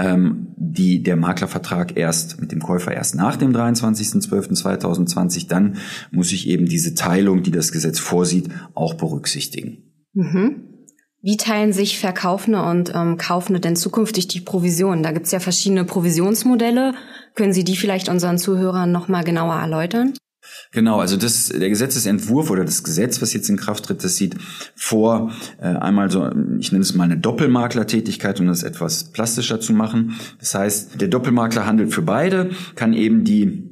ähm, 0.00 0.54
die, 0.56 1.02
der 1.02 1.16
Maklervertrag 1.16 1.96
erst 1.96 2.40
mit 2.40 2.52
dem 2.52 2.60
Käufer 2.60 2.92
erst 2.92 3.14
nach 3.14 3.36
dem 3.36 3.52
23.12.2020, 3.52 5.48
dann 5.48 5.76
muss 6.10 6.32
ich 6.32 6.48
eben 6.48 6.66
diese 6.66 6.94
Teilung, 6.94 7.42
die 7.42 7.50
das 7.50 7.72
Gesetz 7.72 7.98
vorsieht, 7.98 8.48
auch 8.74 8.94
berücksichtigen. 8.94 9.84
Mhm. 10.12 10.64
Wie 11.22 11.36
teilen 11.36 11.74
sich 11.74 11.98
Verkaufende 11.98 12.62
und 12.62 12.92
ähm, 12.94 13.18
Kaufende 13.18 13.60
denn 13.60 13.76
zukünftig 13.76 14.26
die 14.28 14.40
Provisionen? 14.40 15.02
Da 15.02 15.12
gibt 15.12 15.26
es 15.26 15.32
ja 15.32 15.40
verschiedene 15.40 15.84
Provisionsmodelle. 15.84 16.94
Können 17.34 17.52
Sie 17.52 17.64
die 17.64 17.76
vielleicht 17.76 18.08
unseren 18.08 18.38
Zuhörern 18.38 18.90
nochmal 18.90 19.22
genauer 19.22 19.56
erläutern? 19.56 20.14
Genau, 20.72 21.00
also 21.00 21.16
das, 21.16 21.48
der 21.48 21.68
Gesetzesentwurf 21.68 22.50
oder 22.50 22.64
das 22.64 22.82
Gesetz, 22.82 23.20
was 23.20 23.32
jetzt 23.32 23.48
in 23.48 23.56
Kraft 23.56 23.84
tritt, 23.84 24.04
das 24.04 24.16
sieht 24.16 24.36
vor 24.76 25.32
äh, 25.60 25.66
einmal 25.66 26.10
so, 26.10 26.30
ich 26.58 26.72
nenne 26.72 26.82
es 26.82 26.94
mal 26.94 27.04
eine 27.04 27.18
Doppelmaklertätigkeit, 27.18 28.40
um 28.40 28.46
das 28.46 28.62
etwas 28.62 29.12
plastischer 29.12 29.60
zu 29.60 29.72
machen. 29.72 30.16
Das 30.38 30.54
heißt, 30.54 31.00
der 31.00 31.08
Doppelmakler 31.08 31.66
handelt 31.66 31.92
für 31.92 32.02
beide, 32.02 32.50
kann 32.74 32.92
eben 32.92 33.24
die 33.24 33.70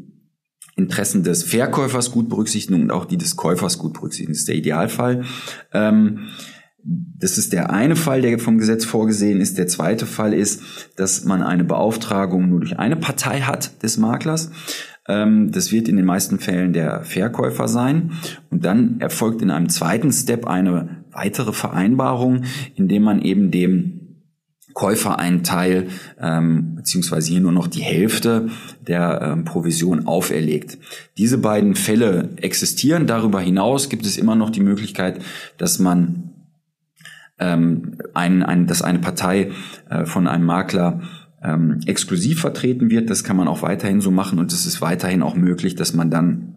Interessen 0.76 1.25
des 1.25 1.42
Verkäufers 1.42 2.12
gut 2.12 2.28
berücksichtigen 2.28 2.82
und 2.82 2.90
auch 2.90 3.04
die 3.04 3.18
des 3.18 3.37
Käufers 3.37 3.78
gut 3.78 3.94
berücksichtigen. 3.94 4.32
Das 4.32 4.40
ist 4.40 4.48
der 4.48 4.54
Idealfall. 4.54 5.25
Ähm, 5.72 6.28
das 6.84 7.37
ist 7.37 7.52
der 7.52 7.70
eine 7.70 7.96
Fall, 7.96 8.22
der 8.22 8.38
vom 8.38 8.58
Gesetz 8.58 8.84
vorgesehen 8.84 9.40
ist. 9.40 9.58
Der 9.58 9.66
zweite 9.66 10.06
Fall 10.06 10.32
ist, 10.32 10.62
dass 10.96 11.25
man 11.25 11.42
eine 11.42 11.64
Beauftragung 11.64 12.48
nur 12.48 12.60
durch 12.60 12.78
eine 12.78 12.96
Partei 12.96 13.40
hat 13.40 13.82
des 13.82 13.98
Maklers. 13.98 14.50
Ähm, 15.09 15.50
das 15.50 15.73
wird 15.73 15.88
in 15.88 15.97
den 15.97 16.05
meisten 16.05 16.38
Fällen 16.38 16.73
der 16.73 17.03
Verkäufer 17.03 17.67
sein. 17.67 18.12
Und 18.50 18.65
dann 18.65 19.00
erfolgt 19.00 19.43
in 19.43 19.50
einem 19.50 19.69
zweiten 19.69 20.12
Step 20.12 20.47
eine 20.47 21.05
weitere 21.11 21.53
Vereinbarung, 21.53 22.45
indem 22.77 23.03
man 23.03 23.23
eben 23.23 23.50
dem 23.50 23.99
Käufer 24.75 25.19
einen 25.19 25.43
Teil 25.43 25.88
ähm, 26.21 26.77
beziehungsweise 26.77 27.33
hier 27.33 27.41
nur 27.41 27.50
noch 27.50 27.67
die 27.67 27.83
Hälfte 27.83 28.49
der 28.87 29.21
ähm, 29.23 29.45
Provision 29.45 30.07
auferlegt. 30.07 30.79
Diese 31.17 31.38
beiden 31.38 31.75
Fälle 31.75 32.29
existieren. 32.37 33.09
Darüber 33.09 33.41
hinaus 33.41 33.88
gibt 33.88 34.07
es 34.07 34.17
immer 34.17 34.37
noch 34.37 34.50
die 34.50 34.61
Möglichkeit, 34.61 35.21
dass 35.57 35.81
man 35.81 36.31
ähm, 37.41 37.99
ein, 38.15 38.45
ein, 38.45 38.69
dass 38.69 38.83
eine 38.83 39.00
Partei 39.00 39.50
äh, 39.91 40.05
von 40.05 40.29
einem 40.29 40.45
Makler 40.45 41.00
ähm, 41.42 41.80
exklusiv 41.87 42.40
vertreten 42.40 42.90
wird. 42.90 43.11
Das 43.11 43.25
kann 43.25 43.37
man 43.37 43.49
auch 43.49 43.62
weiterhin 43.62 44.00
so 44.00 44.11
machen 44.11 44.38
und 44.38 44.52
es 44.52 44.66
ist 44.66 44.80
weiterhin 44.80 45.23
auch 45.23 45.35
möglich, 45.35 45.75
dass 45.75 45.95
man 45.95 46.11
dann 46.11 46.54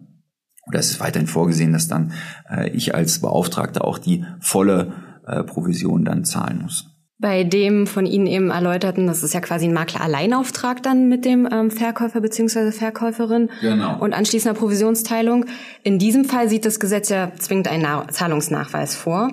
oder 0.68 0.78
es 0.78 0.90
ist 0.90 1.00
weiterhin 1.00 1.26
vorgesehen, 1.26 1.72
dass 1.72 1.88
dann 1.88 2.12
äh, 2.48 2.70
ich 2.70 2.94
als 2.94 3.20
Beauftragter 3.20 3.84
auch 3.84 3.98
die 3.98 4.24
volle 4.40 4.92
äh, 5.26 5.42
Provision 5.42 6.04
dann 6.04 6.24
zahlen 6.24 6.60
muss. 6.62 6.88
Bei 7.18 7.44
dem 7.44 7.86
von 7.86 8.04
Ihnen 8.04 8.26
eben 8.26 8.50
erläuterten, 8.50 9.06
das 9.06 9.22
ist 9.22 9.32
ja 9.32 9.40
quasi 9.40 9.66
ein 9.66 9.72
Makler-Alleinauftrag 9.72 10.82
dann 10.82 11.08
mit 11.08 11.24
dem 11.24 11.48
ähm, 11.52 11.70
Verkäufer 11.70 12.20
beziehungsweise 12.20 12.72
Verkäuferin 12.72 13.48
genau. 13.60 14.00
und 14.00 14.12
anschließender 14.12 14.58
Provisionsteilung. 14.58 15.44
In 15.84 16.00
diesem 16.00 16.24
Fall 16.24 16.48
sieht 16.48 16.64
das 16.64 16.80
Gesetz 16.80 17.10
ja 17.10 17.30
zwingend 17.38 17.68
einen 17.68 17.82
Na 17.82 18.08
Zahlungsnachweis 18.08 18.96
vor. 18.96 19.30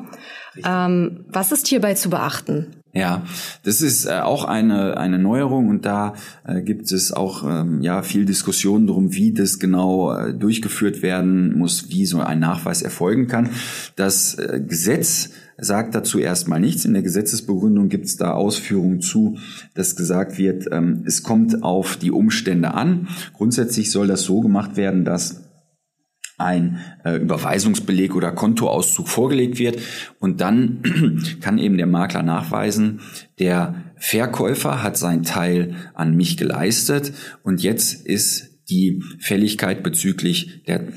Ähm, 0.63 1.25
was 1.29 1.51
ist 1.51 1.67
hierbei 1.67 1.95
zu 1.95 2.11
beachten? 2.11 2.78
Ja, 2.91 3.23
das 3.63 3.83
ist 3.83 4.05
äh, 4.05 4.19
auch 4.21 4.45
eine, 4.45 4.97
eine 4.97 5.19
Neuerung 5.19 5.69
und 5.69 5.85
da 5.85 6.15
äh, 6.43 6.61
gibt 6.61 6.91
es 6.91 7.11
auch 7.11 7.43
ähm, 7.47 7.81
ja 7.81 8.01
viel 8.01 8.25
Diskussion 8.25 8.87
darum, 8.87 9.13
wie 9.13 9.31
das 9.31 9.59
genau 9.59 10.11
äh, 10.11 10.33
durchgeführt 10.33 11.03
werden 11.03 11.55
muss, 11.55 11.89
wie 11.89 12.07
so 12.07 12.19
ein 12.19 12.39
Nachweis 12.39 12.81
erfolgen 12.81 13.27
kann. 13.27 13.51
Das 13.95 14.37
Gesetz 14.67 15.29
sagt 15.57 15.93
dazu 15.93 16.19
erstmal 16.19 16.59
nichts. 16.59 16.85
In 16.85 16.93
der 16.93 17.03
Gesetzesbegründung 17.03 17.89
gibt 17.89 18.05
es 18.05 18.17
da 18.17 18.31
Ausführungen 18.31 19.01
zu, 19.01 19.37
dass 19.75 19.95
gesagt 19.95 20.37
wird, 20.37 20.67
ähm, 20.71 21.03
es 21.05 21.21
kommt 21.21 21.63
auf 21.63 21.97
die 21.97 22.11
Umstände 22.11 22.73
an. 22.73 23.07
Grundsätzlich 23.33 23.91
soll 23.91 24.07
das 24.07 24.23
so 24.23 24.39
gemacht 24.41 24.77
werden, 24.77 25.05
dass 25.05 25.41
ein 26.39 26.79
äh, 27.03 27.17
Überweisungsbeleg 27.17 28.15
oder 28.15 28.31
Kontoauszug 28.31 29.07
vorgelegt 29.07 29.59
wird 29.59 29.79
und 30.19 30.41
dann 30.41 30.81
kann 31.41 31.57
eben 31.57 31.77
der 31.77 31.87
Makler 31.87 32.23
nachweisen, 32.23 33.01
der 33.39 33.75
Verkäufer 33.97 34.81
hat 34.81 34.97
sein 34.97 35.23
Teil 35.23 35.75
an 35.93 36.15
mich 36.15 36.37
geleistet 36.37 37.13
und 37.43 37.61
jetzt 37.61 38.05
ist 38.05 38.59
die 38.69 39.03
Fälligkeit 39.19 39.83
bezüglich 39.83 40.63
der 40.67 40.87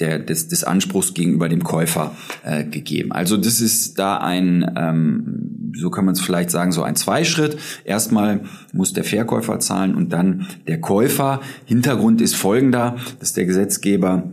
der, 0.00 0.18
des, 0.18 0.48
des 0.48 0.64
Anspruchs 0.64 1.14
gegenüber 1.14 1.48
dem 1.48 1.62
Käufer 1.62 2.16
äh, 2.42 2.64
gegeben. 2.64 3.12
Also 3.12 3.36
das 3.36 3.60
ist 3.60 3.98
da 3.98 4.16
ein, 4.16 4.74
ähm, 4.76 5.72
so 5.78 5.90
kann 5.90 6.04
man 6.04 6.14
es 6.14 6.20
vielleicht 6.20 6.50
sagen, 6.50 6.72
so 6.72 6.82
ein 6.82 6.96
Zweischritt. 6.96 7.58
Erstmal 7.84 8.40
muss 8.72 8.92
der 8.92 9.04
Verkäufer 9.04 9.60
zahlen 9.60 9.94
und 9.94 10.12
dann 10.12 10.46
der 10.66 10.80
Käufer. 10.80 11.40
Hintergrund 11.66 12.20
ist 12.20 12.34
folgender, 12.34 12.96
dass 13.20 13.34
der 13.34 13.44
Gesetzgeber 13.44 14.32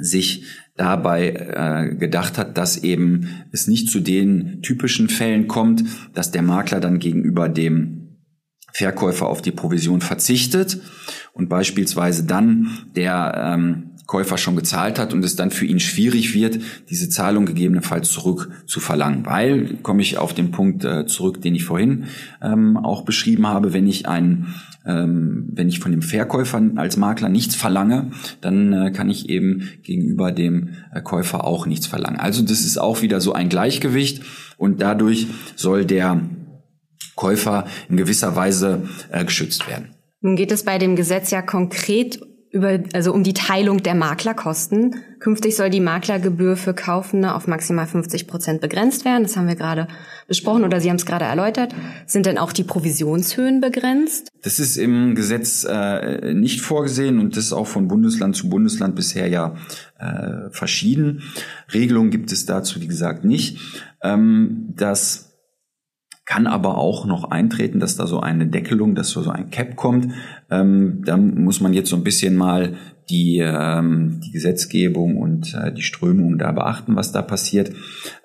sich 0.00 0.44
dabei 0.76 1.30
äh, 1.30 1.94
gedacht 1.96 2.38
hat, 2.38 2.56
dass 2.56 2.76
eben 2.78 3.28
es 3.52 3.66
nicht 3.66 3.90
zu 3.90 4.00
den 4.00 4.62
typischen 4.62 5.08
Fällen 5.08 5.48
kommt, 5.48 5.84
dass 6.14 6.30
der 6.30 6.42
Makler 6.42 6.80
dann 6.80 6.98
gegenüber 6.98 7.48
dem 7.48 7.98
Verkäufer 8.72 9.26
auf 9.26 9.42
die 9.42 9.50
Provision 9.50 10.00
verzichtet 10.00 10.80
und 11.32 11.48
beispielsweise 11.48 12.24
dann 12.24 12.68
der 12.94 13.56
ähm, 13.56 13.87
Käufer 14.08 14.38
schon 14.38 14.56
gezahlt 14.56 14.98
hat 14.98 15.12
und 15.12 15.22
es 15.22 15.36
dann 15.36 15.50
für 15.50 15.66
ihn 15.66 15.80
schwierig 15.80 16.34
wird, 16.34 16.58
diese 16.88 17.10
Zahlung 17.10 17.44
gegebenenfalls 17.44 18.10
zurück 18.10 18.50
zu 18.64 18.80
verlangen. 18.80 19.26
Weil, 19.26 19.74
komme 19.82 20.00
ich 20.00 20.16
auf 20.16 20.32
den 20.32 20.50
Punkt 20.50 20.82
äh, 20.82 21.04
zurück, 21.06 21.42
den 21.42 21.54
ich 21.54 21.66
vorhin 21.66 22.06
ähm, 22.40 22.78
auch 22.78 23.02
beschrieben 23.02 23.46
habe, 23.46 23.74
wenn 23.74 23.86
ich 23.86 24.08
einen 24.08 24.54
ähm, 24.86 25.50
wenn 25.52 25.68
ich 25.68 25.80
von 25.80 25.92
dem 25.92 26.00
Verkäufer 26.00 26.62
als 26.76 26.96
Makler 26.96 27.28
nichts 27.28 27.54
verlange, 27.54 28.10
dann 28.40 28.72
äh, 28.72 28.90
kann 28.92 29.10
ich 29.10 29.28
eben 29.28 29.68
gegenüber 29.82 30.32
dem 30.32 30.70
äh, 30.94 31.02
Käufer 31.02 31.44
auch 31.44 31.66
nichts 31.66 31.86
verlangen. 31.86 32.18
Also 32.18 32.40
das 32.42 32.60
ist 32.60 32.78
auch 32.78 33.02
wieder 33.02 33.20
so 33.20 33.34
ein 33.34 33.50
Gleichgewicht 33.50 34.22
und 34.56 34.80
dadurch 34.80 35.26
soll 35.54 35.84
der 35.84 36.22
Käufer 37.14 37.66
in 37.90 37.98
gewisser 37.98 38.34
Weise 38.36 38.88
äh, 39.10 39.26
geschützt 39.26 39.68
werden. 39.68 39.90
Nun 40.22 40.34
geht 40.34 40.50
es 40.50 40.64
bei 40.64 40.78
dem 40.78 40.96
Gesetz 40.96 41.30
ja 41.30 41.42
konkret 41.42 42.20
über, 42.50 42.78
also 42.94 43.12
um 43.12 43.22
die 43.22 43.34
Teilung 43.34 43.82
der 43.82 43.94
Maklerkosten. 43.94 44.96
Künftig 45.18 45.56
soll 45.56 45.68
die 45.68 45.80
Maklergebühr 45.80 46.56
für 46.56 46.72
Kaufende 46.72 47.34
auf 47.34 47.46
maximal 47.46 47.86
50 47.86 48.26
Prozent 48.26 48.60
begrenzt 48.60 49.04
werden. 49.04 49.24
Das 49.24 49.36
haben 49.36 49.48
wir 49.48 49.56
gerade 49.56 49.88
besprochen 50.26 50.64
oder 50.64 50.80
Sie 50.80 50.88
haben 50.88 50.96
es 50.96 51.06
gerade 51.06 51.26
erläutert. 51.26 51.74
Sind 52.06 52.26
denn 52.26 52.38
auch 52.38 52.52
die 52.52 52.64
Provisionshöhen 52.64 53.60
begrenzt? 53.60 54.28
Das 54.42 54.58
ist 54.58 54.76
im 54.76 55.14
Gesetz 55.14 55.66
äh, 55.68 56.32
nicht 56.32 56.60
vorgesehen 56.60 57.18
und 57.18 57.36
das 57.36 57.46
ist 57.46 57.52
auch 57.52 57.66
von 57.66 57.88
Bundesland 57.88 58.36
zu 58.36 58.48
Bundesland 58.48 58.94
bisher 58.94 59.28
ja 59.28 59.56
äh, 59.98 60.50
verschieden. 60.50 61.22
Regelungen 61.74 62.10
gibt 62.10 62.32
es 62.32 62.46
dazu, 62.46 62.80
wie 62.80 62.88
gesagt, 62.88 63.24
nicht. 63.24 63.58
Ähm, 64.02 64.72
das 64.76 65.27
kann 66.28 66.46
aber 66.46 66.76
auch 66.76 67.06
noch 67.06 67.30
eintreten, 67.30 67.80
dass 67.80 67.96
da 67.96 68.06
so 68.06 68.20
eine 68.20 68.46
Deckelung, 68.46 68.94
dass 68.94 69.08
so 69.08 69.30
ein 69.30 69.48
Cap 69.48 69.76
kommt. 69.76 70.12
Ähm, 70.50 71.00
da 71.02 71.16
muss 71.16 71.62
man 71.62 71.72
jetzt 71.72 71.88
so 71.88 71.96
ein 71.96 72.04
bisschen 72.04 72.36
mal 72.36 72.74
die, 73.10 73.38
ähm, 73.38 74.20
die 74.24 74.30
Gesetzgebung 74.30 75.16
und 75.16 75.54
äh, 75.54 75.72
die 75.72 75.82
Strömung 75.82 76.38
da 76.38 76.52
beachten, 76.52 76.96
was 76.96 77.12
da 77.12 77.22
passiert. 77.22 77.72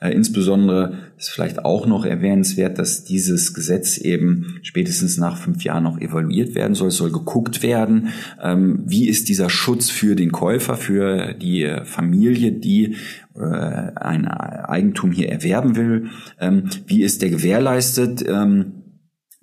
Äh, 0.02 0.12
insbesondere 0.12 0.98
ist 1.18 1.30
vielleicht 1.30 1.64
auch 1.64 1.88
noch 1.88 2.06
erwähnenswert, 2.06 2.80
dass 2.80 3.04
dieses 3.04 3.54
Gesetz 3.54 3.98
eben 3.98 4.60
spätestens 4.62 5.18
nach 5.18 5.38
fünf 5.38 5.64
Jahren 5.64 5.84
noch 5.84 6.00
evaluiert 6.00 6.56
werden 6.56 6.76
soll. 6.76 6.90
Es 6.90 6.98
soll 6.98 7.12
geguckt 7.12 7.64
werden, 7.64 8.10
ähm, 8.42 8.84
wie 8.86 9.08
ist 9.08 9.30
dieser 9.30 9.50
Schutz 9.50 9.90
für 9.90 10.16
den 10.16 10.32
Käufer, 10.32 10.76
für 10.76 11.34
die 11.34 11.78
Familie, 11.86 12.52
die 12.52 12.96
äh, 13.36 13.40
ein 13.40 14.28
Eigentum 14.28 15.12
hier 15.12 15.30
erwerben 15.30 15.76
will. 15.76 16.10
Ähm, 16.40 16.70
wie 16.86 17.04
ist 17.04 17.22
der 17.22 17.30
gewährleistet? 17.30 18.24
Ähm, 18.28 18.83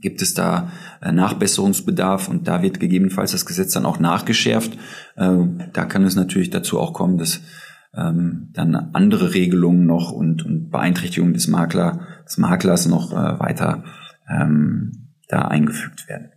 gibt 0.01 0.23
es 0.23 0.35
da 0.35 0.71
äh, 1.03 1.13
Nachbesserungsbedarf 1.13 2.29
und 2.29 2.49
da 2.49 2.63
wird 2.63 2.81
gegebenenfalls 2.81 3.33
das 3.33 3.47
Gesetz 3.47 3.73
dann 3.73 3.87
auch 3.87 3.99
nachgeschärft. 3.99 4.79
Äh, 5.17 5.37
da 5.73 5.85
kann 5.85 6.05
es 6.05 6.17
natürlich 6.17 6.51
dazu 6.51 6.79
auch 6.79 6.93
kommen, 6.93 7.19
dass 7.19 7.41
ähm, 7.95 8.51
dann 8.53 8.75
andere 8.93 9.35
Regelungen 9.35 9.87
noch 9.87 10.13
und, 10.13 10.45
und 10.45 10.71
Beeinträchtigungen 10.71 11.35
des, 11.35 11.49
Makler, 11.49 12.07
des 12.25 12.39
Maklers 12.39 12.87
noch 12.87 13.13
äh, 13.13 13.41
weiter 13.41 13.85
ähm, 14.29 15.09
da 15.29 15.43
eingefügt 15.43 16.09
werden. 16.09 16.31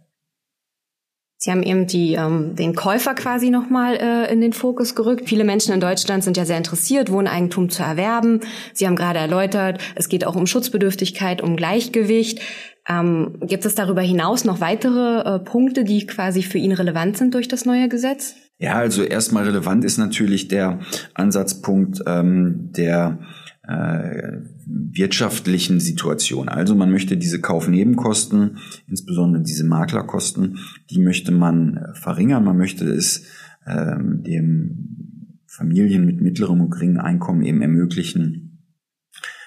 Sie 1.44 1.52
haben 1.52 1.62
eben 1.62 1.88
die, 1.88 2.14
ähm, 2.14 2.56
den 2.56 2.74
Käufer 2.74 3.16
quasi 3.16 3.50
nochmal 3.50 3.98
äh, 3.98 4.32
in 4.32 4.40
den 4.40 4.54
Fokus 4.54 4.96
gerückt. 4.96 5.28
Viele 5.28 5.44
Menschen 5.44 5.74
in 5.74 5.82
Deutschland 5.82 6.24
sind 6.24 6.38
ja 6.38 6.46
sehr 6.46 6.56
interessiert, 6.58 7.12
Wohneigentum 7.12 7.70
zu 7.70 7.84
erwerben. 7.84 8.40
Sie 8.74 8.88
haben 8.88 8.96
gerade 8.96 9.20
erläutert, 9.20 9.82
es 9.96 10.08
geht 10.08 10.26
auch 10.26 10.38
um 10.38 10.48
Schutzbedürftigkeit, 10.48 11.42
um 11.42 11.58
Gleichgewicht. 11.58 12.40
Ähm, 12.88 13.40
gibt 13.42 13.66
es 13.66 13.76
darüber 13.76 14.00
hinaus 14.00 14.46
noch 14.46 14.62
weitere 14.62 15.36
äh, 15.36 15.40
Punkte, 15.40 15.84
die 15.84 16.08
quasi 16.08 16.44
für 16.44 16.60
ihn 16.60 16.72
relevant 16.72 17.18
sind 17.18 17.34
durch 17.34 17.50
das 17.50 17.66
neue 17.66 17.90
Gesetz? 17.90 18.36
Ja, 18.58 18.76
also 18.76 19.04
erstmal 19.04 19.44
relevant 19.44 19.84
ist 19.84 19.98
natürlich 19.98 20.48
der 20.48 20.80
Ansatzpunkt 21.14 22.04
ähm, 22.08 22.70
der 22.72 23.20
äh, 23.68 24.38
wirtschaftlichen 24.66 25.80
Situation. 25.80 26.50
Also 26.50 26.76
man 26.76 26.92
möchte 26.92 27.18
diese 27.18 27.42
Kaufnebenkosten, 27.42 28.58
insbesondere 28.88 29.44
diese 29.44 29.66
Maklerkosten, 29.66 30.60
die 30.90 31.00
möchte 31.00 31.32
man 31.32 31.78
äh, 31.78 31.94
verringern. 31.96 32.44
Man 32.44 32.58
möchte 32.58 32.86
es 32.86 33.26
ähm, 33.66 34.24
dem 34.24 35.40
Familien 35.48 36.06
mit 36.06 36.22
mittlerem 36.22 36.62
und 36.62 36.72
geringem 36.72 37.00
Einkommen 37.00 37.44
eben 37.44 37.62
ermöglichen, 37.62 38.64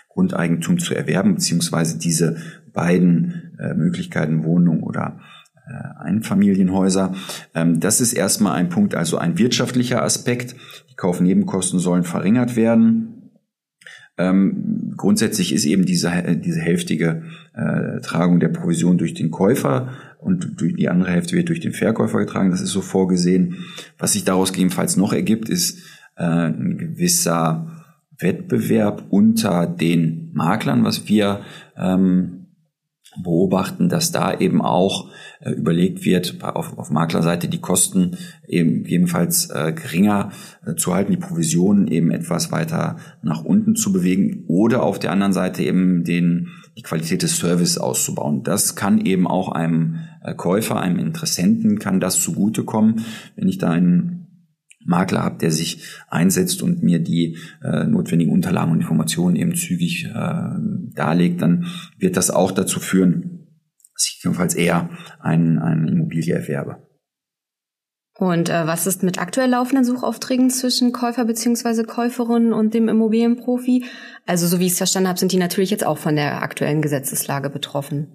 Grundeigentum 0.08 0.78
zu 0.78 0.94
erwerben, 0.94 1.34
beziehungsweise 1.34 1.98
diese 1.98 2.36
beiden 2.72 3.54
äh, 3.58 3.74
Möglichkeiten, 3.74 4.44
Wohnung 4.44 4.82
oder 4.82 5.20
äh, 5.66 6.04
Einfamilienhäuser. 6.04 7.14
Ähm, 7.54 7.80
das 7.80 8.00
ist 8.00 8.12
erstmal 8.12 8.52
ein 8.52 8.68
Punkt, 8.68 8.94
also 8.94 9.18
ein 9.18 9.36
wirtschaftlicher 9.36 10.02
Aspekt. 10.02 10.54
Die 10.90 10.94
Kaufnebenkosten 10.94 11.80
sollen 11.80 12.04
verringert 12.04 12.56
werden. 12.56 13.15
Ähm, 14.18 14.94
grundsätzlich 14.96 15.52
ist 15.52 15.64
eben 15.66 15.84
diese, 15.84 16.10
diese 16.36 16.60
hälftige 16.60 17.22
äh, 17.54 18.00
Tragung 18.00 18.40
der 18.40 18.48
Provision 18.48 18.98
durch 18.98 19.14
den 19.14 19.30
Käufer 19.30 19.90
und 20.18 20.60
durch 20.60 20.74
die 20.74 20.88
andere 20.88 21.10
Hälfte 21.10 21.36
wird 21.36 21.48
durch 21.50 21.60
den 21.60 21.72
Verkäufer 21.72 22.18
getragen. 22.18 22.50
Das 22.50 22.62
ist 22.62 22.70
so 22.70 22.80
vorgesehen. 22.80 23.56
Was 23.98 24.14
sich 24.14 24.24
daraus 24.24 24.52
gegebenenfalls 24.52 24.96
noch 24.96 25.12
ergibt, 25.12 25.48
ist 25.48 25.78
äh, 26.16 26.24
ein 26.24 26.78
gewisser 26.78 27.84
Wettbewerb 28.18 29.04
unter 29.10 29.66
den 29.66 30.30
Maklern, 30.32 30.84
was 30.84 31.08
wir 31.08 31.42
ähm, 31.76 32.46
beobachten, 33.22 33.88
dass 33.88 34.12
da 34.12 34.38
eben 34.38 34.62
auch 34.62 35.10
äh, 35.10 35.12
überlegt 35.52 36.04
wird, 36.04 36.42
auf, 36.42 36.78
auf 36.78 36.90
Maklerseite 36.90 37.48
die 37.48 37.60
Kosten 37.60 38.16
eben 38.46 38.84
ebenfalls 38.84 39.50
äh, 39.50 39.72
geringer 39.72 40.30
äh, 40.64 40.74
zu 40.74 40.94
halten, 40.94 41.12
die 41.12 41.18
Provisionen 41.18 41.88
eben 41.88 42.10
etwas 42.10 42.52
weiter 42.52 42.96
nach 43.22 43.44
unten 43.44 43.76
zu 43.76 43.92
bewegen 43.92 44.44
oder 44.48 44.82
auf 44.82 44.98
der 44.98 45.12
anderen 45.12 45.32
Seite 45.32 45.62
eben 45.62 46.04
den, 46.04 46.48
die 46.76 46.82
Qualität 46.82 47.22
des 47.22 47.36
Service 47.36 47.78
auszubauen. 47.78 48.42
Das 48.42 48.76
kann 48.76 49.04
eben 49.04 49.26
auch 49.26 49.52
einem 49.52 50.00
äh, 50.22 50.34
Käufer, 50.34 50.80
einem 50.80 50.98
Interessenten, 50.98 51.78
kann 51.78 52.00
das 52.00 52.20
zugutekommen, 52.20 53.04
wenn 53.36 53.48
ich 53.48 53.58
da 53.58 53.70
einen 53.70 54.26
Makler 54.86 55.24
habe, 55.24 55.38
der 55.38 55.50
sich 55.50 55.82
einsetzt 56.08 56.62
und 56.62 56.82
mir 56.82 57.00
die 57.00 57.36
äh, 57.62 57.84
notwendigen 57.84 58.32
Unterlagen 58.32 58.72
und 58.72 58.80
Informationen 58.80 59.36
eben 59.36 59.54
zügig 59.54 60.06
äh, 60.06 60.50
darlegt, 60.94 61.42
dann 61.42 61.66
wird 61.98 62.16
das 62.16 62.30
auch 62.30 62.52
dazu 62.52 62.80
führen, 62.80 63.35
dass 63.96 64.08
ich 64.08 64.20
jedenfalls 64.22 64.54
eher 64.54 64.90
ein, 65.20 65.58
eine 65.58 65.90
Immobilie 65.90 66.34
erwerbe. 66.34 66.86
Und 68.18 68.48
äh, 68.48 68.66
was 68.66 68.86
ist 68.86 69.02
mit 69.02 69.18
aktuell 69.18 69.50
laufenden 69.50 69.84
Suchaufträgen 69.84 70.48
zwischen 70.50 70.92
Käufer 70.92 71.24
beziehungsweise 71.24 71.84
Käuferin 71.84 72.52
und 72.52 72.72
dem 72.72 72.88
Immobilienprofi? 72.88 73.84
Also 74.24 74.46
so 74.46 74.58
wie 74.58 74.66
ich 74.66 74.72
es 74.72 74.78
verstanden 74.78 75.08
habe, 75.08 75.18
sind 75.18 75.32
die 75.32 75.38
natürlich 75.38 75.70
jetzt 75.70 75.84
auch 75.84 75.98
von 75.98 76.16
der 76.16 76.42
aktuellen 76.42 76.80
Gesetzeslage 76.80 77.50
betroffen. 77.50 78.08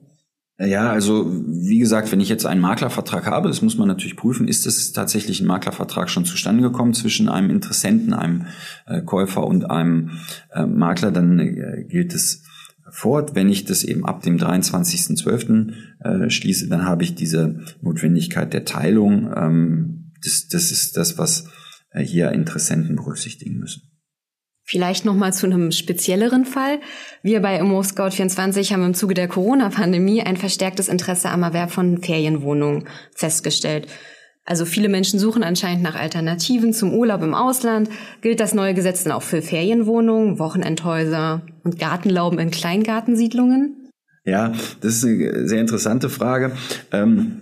Ja, 0.57 0.91
also 0.91 1.25
wie 1.27 1.79
gesagt, 1.79 2.11
wenn 2.11 2.19
ich 2.19 2.29
jetzt 2.29 2.45
einen 2.45 2.61
Maklervertrag 2.61 3.25
habe, 3.25 3.47
das 3.47 3.63
muss 3.63 3.77
man 3.77 3.87
natürlich 3.87 4.15
prüfen, 4.15 4.47
ist 4.47 4.67
es 4.67 4.91
tatsächlich 4.91 5.39
ein 5.39 5.47
Maklervertrag 5.47 6.09
schon 6.09 6.25
zustande 6.25 6.61
gekommen 6.61 6.93
zwischen 6.93 7.29
einem 7.29 7.49
Interessenten, 7.49 8.13
einem 8.13 8.45
äh, 8.85 9.01
Käufer 9.01 9.45
und 9.45 9.71
einem 9.71 10.19
äh, 10.53 10.65
Makler, 10.65 11.11
dann 11.11 11.39
äh, 11.39 11.85
gilt 11.87 12.13
es 12.13 12.43
fort. 12.89 13.35
Wenn 13.35 13.49
ich 13.49 13.65
das 13.65 13.83
eben 13.83 14.05
ab 14.05 14.21
dem 14.23 14.37
23.12. 14.37 15.73
Äh, 16.03 16.29
schließe, 16.29 16.67
dann 16.67 16.85
habe 16.85 17.03
ich 17.03 17.15
diese 17.15 17.59
Notwendigkeit 17.81 18.53
der 18.53 18.65
Teilung. 18.65 19.31
Ähm, 19.35 20.11
das, 20.23 20.47
das 20.47 20.71
ist 20.71 20.97
das, 20.97 21.17
was 21.17 21.45
äh, 21.91 22.03
hier 22.03 22.31
Interessenten 22.31 22.95
berücksichtigen 22.95 23.57
müssen. 23.57 23.83
Vielleicht 24.63 25.03
noch 25.03 25.15
mal 25.15 25.33
zu 25.33 25.47
einem 25.47 25.71
spezielleren 25.71 26.45
Fall. 26.45 26.79
Wir 27.23 27.41
bei 27.41 27.61
ImmoScout24 27.61 28.71
haben 28.71 28.85
im 28.85 28.93
Zuge 28.93 29.13
der 29.13 29.27
Corona-Pandemie 29.27 30.21
ein 30.21 30.37
verstärktes 30.37 30.87
Interesse 30.87 31.29
am 31.29 31.43
Erwerb 31.43 31.71
von 31.71 32.01
Ferienwohnungen 32.01 32.87
festgestellt. 33.13 33.87
Also 34.45 34.65
viele 34.65 34.89
Menschen 34.89 35.19
suchen 35.19 35.43
anscheinend 35.43 35.83
nach 35.83 35.95
Alternativen 35.95 36.73
zum 36.73 36.93
Urlaub 36.93 37.21
im 37.21 37.33
Ausland. 37.33 37.89
Gilt 38.21 38.39
das 38.39 38.53
neue 38.53 38.73
Gesetz 38.73 39.03
dann 39.03 39.13
auch 39.13 39.21
für 39.21 39.41
Ferienwohnungen, 39.41 40.39
Wochenendhäuser 40.39 41.41
und 41.63 41.79
Gartenlauben 41.79 42.39
in 42.39 42.51
Kleingartensiedlungen? 42.51 43.89
Ja, 44.25 44.53
das 44.81 44.95
ist 44.95 45.05
eine 45.05 45.47
sehr 45.47 45.61
interessante 45.61 46.09
Frage. 46.09 46.51
Ähm 46.91 47.41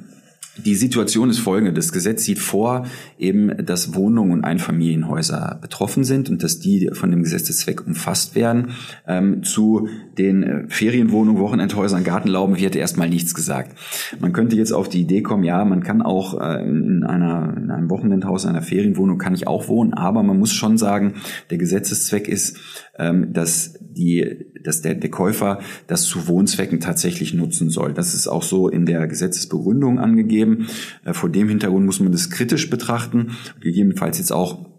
die 0.65 0.76
Situation 0.76 1.30
ist 1.30 1.39
folgende. 1.39 1.74
Das 1.74 1.91
Gesetz 1.91 2.24
sieht 2.24 2.39
vor, 2.39 2.86
eben, 3.17 3.65
dass 3.65 3.93
Wohnungen 3.95 4.32
und 4.32 4.43
Einfamilienhäuser 4.43 5.60
betroffen 5.62 6.04
sind 6.04 6.30
und 6.30 6.43
dass 6.43 6.60
die 6.60 6.89
von 6.93 7.12
dem 7.12 7.24
Gesetzeszweck 7.24 7.86
umfasst 7.86 8.36
werden. 8.36 8.72
Ähm, 9.08 9.43
zu 9.43 9.88
den 10.17 10.43
äh, 10.43 10.63
Ferienwohnungen, 10.67 11.41
Wochenendhäusern, 11.41 12.04
Gartenlauben 12.04 12.60
wird 12.60 12.76
erstmal 12.76 13.10
nichts 13.10 13.34
gesagt. 13.34 13.78
Man 14.19 14.34
könnte 14.34 14.56
jetzt 14.56 14.72
auf 14.72 14.89
die 14.89 15.02
Idee 15.02 15.22
kommen, 15.22 15.43
ja, 15.43 15.63
man 15.65 15.84
kann 15.84 16.02
auch 16.02 16.39
äh, 16.39 16.62
in, 16.63 17.04
einer, 17.04 17.56
in 17.58 17.72
einem 17.72 17.89
Wochenendhaus, 17.89 18.43
in 18.43 18.52
einer 18.52 18.62
Ferienwohnung 18.62 19.17
kann 19.17 19.34
ich 19.34 19.48
auch 19.48 19.67
wohnen, 19.67 19.93
aber 19.93 20.24
man 20.24 20.38
muss 20.38 20.54
schon 20.54 20.78
sagen, 20.78 21.15
der 21.50 21.58
Gesetzeszweck 21.58 22.28
ist, 22.28 22.58
ähm, 22.99 23.33
dass 23.33 23.79
die, 23.81 24.45
dass 24.63 24.81
der, 24.81 24.95
der 24.95 25.09
Käufer 25.09 25.59
das 25.88 26.03
zu 26.03 26.27
Wohnzwecken 26.27 26.79
tatsächlich 26.79 27.33
nutzen 27.33 27.69
soll. 27.69 27.93
Das 27.93 28.13
ist 28.13 28.27
auch 28.27 28.43
so 28.43 28.69
in 28.69 28.85
der 28.85 29.07
Gesetzesbegründung 29.07 29.99
angegeben. 29.99 30.67
Äh, 31.05 31.13
vor 31.13 31.29
dem 31.29 31.49
Hintergrund 31.49 31.85
muss 31.85 31.99
man 31.99 32.12
das 32.12 32.29
kritisch 32.29 32.69
betrachten, 32.69 33.31
gegebenenfalls 33.62 34.17
jetzt 34.17 34.31
auch 34.31 34.69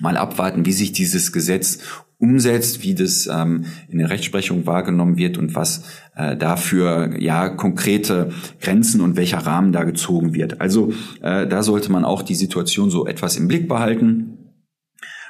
mal 0.00 0.16
abwarten, 0.16 0.64
wie 0.64 0.72
sich 0.72 0.92
dieses 0.92 1.32
Gesetz 1.32 1.80
umsetzt, 2.18 2.82
wie 2.82 2.94
das 2.94 3.28
ähm, 3.32 3.64
in 3.88 3.98
der 3.98 4.10
Rechtsprechung 4.10 4.66
wahrgenommen 4.66 5.16
wird 5.16 5.38
und 5.38 5.54
was 5.54 5.84
äh, 6.16 6.36
dafür 6.36 7.14
ja 7.18 7.48
konkrete 7.48 8.30
Grenzen 8.60 9.00
und 9.00 9.16
welcher 9.16 9.38
Rahmen 9.38 9.72
da 9.72 9.84
gezogen 9.84 10.34
wird. 10.34 10.60
Also 10.60 10.92
äh, 11.22 11.46
da 11.46 11.62
sollte 11.62 11.92
man 11.92 12.04
auch 12.04 12.22
die 12.22 12.34
Situation 12.34 12.90
so 12.90 13.06
etwas 13.06 13.36
im 13.36 13.46
Blick 13.46 13.68
behalten 13.68 14.37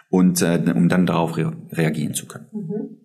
und 0.09 0.43
äh, 0.43 0.63
um 0.75 0.89
dann 0.89 1.07
darauf 1.07 1.37
re 1.37 1.53
reagieren 1.73 2.15
zu 2.15 2.27
können. 2.27 2.47
Mhm. 2.53 2.99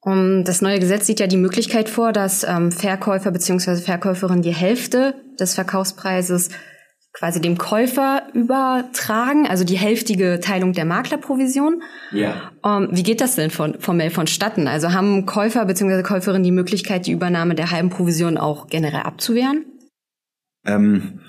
Um, 0.00 0.44
das 0.44 0.60
neue 0.60 0.80
Gesetz 0.80 1.06
sieht 1.06 1.20
ja 1.20 1.26
die 1.26 1.38
Möglichkeit 1.38 1.88
vor, 1.88 2.12
dass 2.12 2.44
ähm, 2.44 2.70
Verkäufer 2.70 3.30
bzw. 3.30 3.76
Verkäuferin 3.76 4.42
die 4.42 4.54
Hälfte 4.54 5.14
des 5.40 5.54
Verkaufspreises 5.54 6.50
quasi 7.14 7.40
dem 7.40 7.56
Käufer 7.56 8.24
übertragen, 8.34 9.46
also 9.46 9.64
die 9.64 9.78
hälftige 9.78 10.40
Teilung 10.42 10.72
der 10.72 10.84
Maklerprovision. 10.84 11.82
Ja. 12.12 12.50
Um, 12.60 12.88
wie 12.90 13.04
geht 13.04 13.22
das 13.22 13.36
denn 13.36 13.50
von, 13.50 13.80
formell 13.80 14.10
vonstatten? 14.10 14.68
Also 14.68 14.92
haben 14.92 15.24
Käufer 15.24 15.64
bzw. 15.64 16.02
Käuferin 16.02 16.42
die 16.42 16.50
Möglichkeit, 16.50 17.06
die 17.06 17.12
Übernahme 17.12 17.54
der 17.54 17.70
halben 17.70 17.88
Provision 17.88 18.36
auch 18.36 18.66
generell 18.66 19.02
abzuwehren? 19.02 19.64
Ähm, 20.66 21.20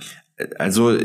also 0.57 0.97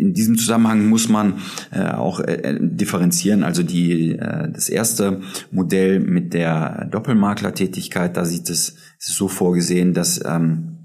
in 0.00 0.14
diesem 0.14 0.38
Zusammenhang 0.38 0.88
muss 0.88 1.08
man 1.08 1.34
äh, 1.70 1.84
auch 1.84 2.20
äh, 2.20 2.32
äh, 2.32 2.58
differenzieren. 2.60 3.44
Also 3.44 3.62
die, 3.62 4.12
äh, 4.12 4.50
das 4.50 4.68
erste 4.68 5.20
Modell 5.50 6.00
mit 6.00 6.32
der 6.32 6.86
Doppelmaklertätigkeit, 6.90 8.16
da 8.16 8.24
sieht 8.24 8.48
es, 8.48 8.76
es 8.98 9.14
so 9.14 9.28
vorgesehen, 9.28 9.92
dass 9.92 10.24
ähm, 10.24 10.76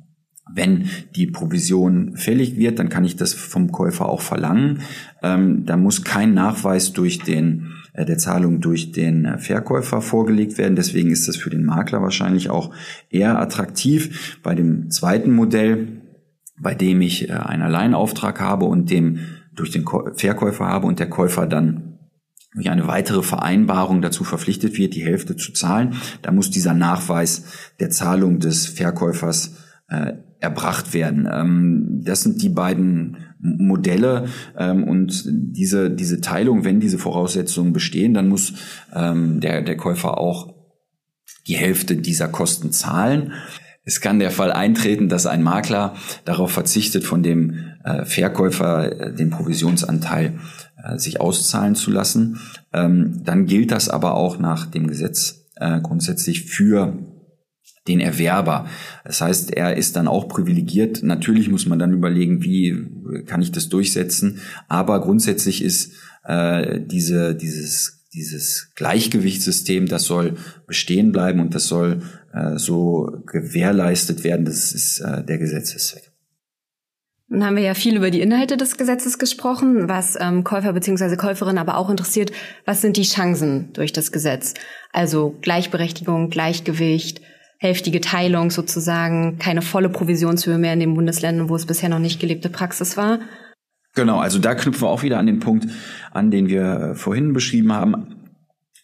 wenn 0.53 0.89
die 1.15 1.27
Provision 1.27 2.15
fällig 2.17 2.57
wird, 2.57 2.77
dann 2.77 2.89
kann 2.89 3.03
ich 3.03 3.15
das 3.15 3.33
vom 3.33 3.71
Käufer 3.71 4.07
auch 4.07 4.21
verlangen. 4.21 4.81
Ähm, 5.23 5.65
da 5.65 5.75
muss 5.75 6.03
kein 6.03 6.33
Nachweis 6.33 6.93
durch 6.93 7.19
den 7.19 7.71
äh, 7.93 8.05
der 8.05 8.17
Zahlung 8.17 8.61
durch 8.61 8.91
den 8.91 9.39
Verkäufer 9.39 10.01
vorgelegt 10.01 10.57
werden. 10.57 10.75
Deswegen 10.75 11.09
ist 11.09 11.27
das 11.27 11.37
für 11.37 11.49
den 11.49 11.65
Makler 11.65 12.01
wahrscheinlich 12.01 12.49
auch 12.49 12.71
eher 13.09 13.39
attraktiv. 13.39 14.37
Bei 14.43 14.53
dem 14.53 14.91
zweiten 14.91 15.33
Modell 15.33 15.87
bei 16.59 16.75
dem 16.75 17.01
ich 17.01 17.29
äh, 17.29 17.33
einen 17.33 17.63
Alleinauftrag 17.63 18.39
habe 18.39 18.65
und 18.65 18.89
dem 18.89 19.19
durch 19.53 19.71
den 19.71 19.85
Verkäufer 19.85 20.65
habe 20.65 20.87
und 20.87 20.99
der 20.99 21.09
Käufer 21.09 21.47
dann 21.47 21.99
durch 22.53 22.69
eine 22.69 22.87
weitere 22.87 23.21
Vereinbarung 23.21 24.01
dazu 24.01 24.23
verpflichtet 24.23 24.77
wird, 24.77 24.95
die 24.95 25.03
Hälfte 25.03 25.35
zu 25.35 25.51
zahlen, 25.51 25.95
da 26.21 26.31
muss 26.31 26.49
dieser 26.49 26.73
Nachweis 26.73 27.43
der 27.79 27.89
Zahlung 27.89 28.39
des 28.39 28.65
Verkäufers 28.67 29.57
äh, 29.89 30.13
erbracht 30.39 30.93
werden. 30.93 31.27
Ähm, 31.31 32.01
das 32.05 32.21
sind 32.21 32.41
die 32.41 32.49
beiden 32.49 33.17
Modelle 33.39 34.27
ähm, 34.57 34.83
und 34.83 35.23
diese, 35.27 35.91
diese 35.91 36.21
Teilung, 36.21 36.63
wenn 36.63 36.79
diese 36.79 36.97
Voraussetzungen 36.97 37.73
bestehen, 37.73 38.13
dann 38.13 38.29
muss 38.29 38.53
ähm, 38.93 39.39
der, 39.41 39.61
der 39.61 39.77
Käufer 39.77 40.17
auch 40.17 40.53
die 41.47 41.57
Hälfte 41.57 41.95
dieser 41.97 42.27
Kosten 42.27 42.71
zahlen. 42.71 43.33
Es 43.85 44.01
kann 44.01 44.19
der 44.19 44.31
Fall 44.31 44.51
eintreten, 44.51 45.09
dass 45.09 45.27
ein 45.27 45.43
Makler 45.43 45.95
darauf 46.25 46.51
verzichtet, 46.51 47.03
von 47.03 47.21
dem 47.21 47.75
äh, 47.83 48.03
Verkäufer 48.03 48.99
äh, 48.99 49.13
den 49.13 49.29
Provisionsanteil 49.29 50.39
äh, 50.83 50.97
sich 50.97 51.21
auszahlen 51.21 51.75
zu 51.75 51.91
lassen. 51.91 52.39
Ähm, 52.73 53.21
dann 53.23 53.45
gilt 53.45 53.71
das 53.71 53.87
aber 53.87 54.15
auch 54.15 54.39
nach 54.39 54.65
dem 54.65 54.87
Gesetz 54.87 55.41
grundsätzlich 55.83 56.43
für 56.43 56.97
den 57.87 58.01
Erwerber. 58.01 58.65
Das 59.05 59.21
heißt, 59.21 59.51
er 59.51 59.77
ist 59.77 59.95
dann 59.95 60.09
auch 60.09 60.27
privilegiert. 60.27 61.01
Natürlich 61.01 61.49
muss 61.49 61.65
man 61.65 61.79
dann 61.79 61.93
überlegen, 61.93 62.43
wie 62.43 63.23
kann 63.25 63.41
ich 63.41 63.53
das 63.53 63.69
durchsetzen. 63.69 64.39
Aber 64.67 64.99
grundsätzlich 64.99 65.63
ist 65.63 65.93
äh, 66.25 66.81
diese, 66.81 67.35
dieses 67.35 67.94
dieses 68.15 68.71
Gleichgewichtssystem, 68.75 69.87
das 69.87 70.03
soll 70.03 70.37
bestehen 70.67 71.11
bleiben 71.11 71.39
und 71.39 71.53
das 71.53 71.67
soll 71.67 72.01
äh, 72.33 72.57
so 72.57 73.21
gewährleistet 73.25 74.23
werden. 74.23 74.45
Das 74.45 74.71
ist 74.71 74.99
äh, 74.99 75.23
der 75.23 75.37
Gesetzeszweck. 75.37 76.11
Nun 77.27 77.43
haben 77.43 77.55
wir 77.55 77.63
ja 77.63 77.73
viel 77.73 77.95
über 77.95 78.11
die 78.11 78.21
Inhalte 78.21 78.55
des 78.55 78.77
Gesetzes 78.77 79.17
gesprochen, 79.17 79.89
was 79.89 80.15
ähm, 80.19 80.43
Käufer 80.43 80.73
bzw. 80.73 81.15
Käuferin 81.15 81.57
aber 81.57 81.77
auch 81.77 81.89
interessiert, 81.89 82.31
was 82.65 82.81
sind 82.81 82.97
die 82.97 83.03
Chancen 83.03 83.73
durch 83.73 83.93
das 83.93 84.11
Gesetz? 84.11 84.53
Also 84.93 85.35
Gleichberechtigung, 85.41 86.29
Gleichgewicht, 86.29 87.21
hälftige 87.57 87.99
Teilung 87.99 88.51
sozusagen, 88.51 89.39
keine 89.39 89.63
volle 89.63 89.89
Provisionshöhe 89.89 90.59
mehr 90.59 90.73
in 90.73 90.79
den 90.79 90.93
Bundesländern, 90.93 91.49
wo 91.49 91.55
es 91.55 91.65
bisher 91.65 91.89
noch 91.89 91.99
nicht 91.99 92.19
gelebte 92.19 92.49
Praxis 92.49 92.95
war. 92.95 93.19
Genau, 93.95 94.19
also 94.19 94.39
da 94.39 94.55
knüpfen 94.55 94.83
wir 94.83 94.89
auch 94.89 95.03
wieder 95.03 95.17
an 95.17 95.25
den 95.25 95.39
Punkt 95.39 95.67
an, 96.11 96.29
den 96.29 96.47
wir 96.47 96.61
äh, 96.63 96.95
vorhin 96.95 97.33
beschrieben 97.33 97.73
haben. 97.73 98.15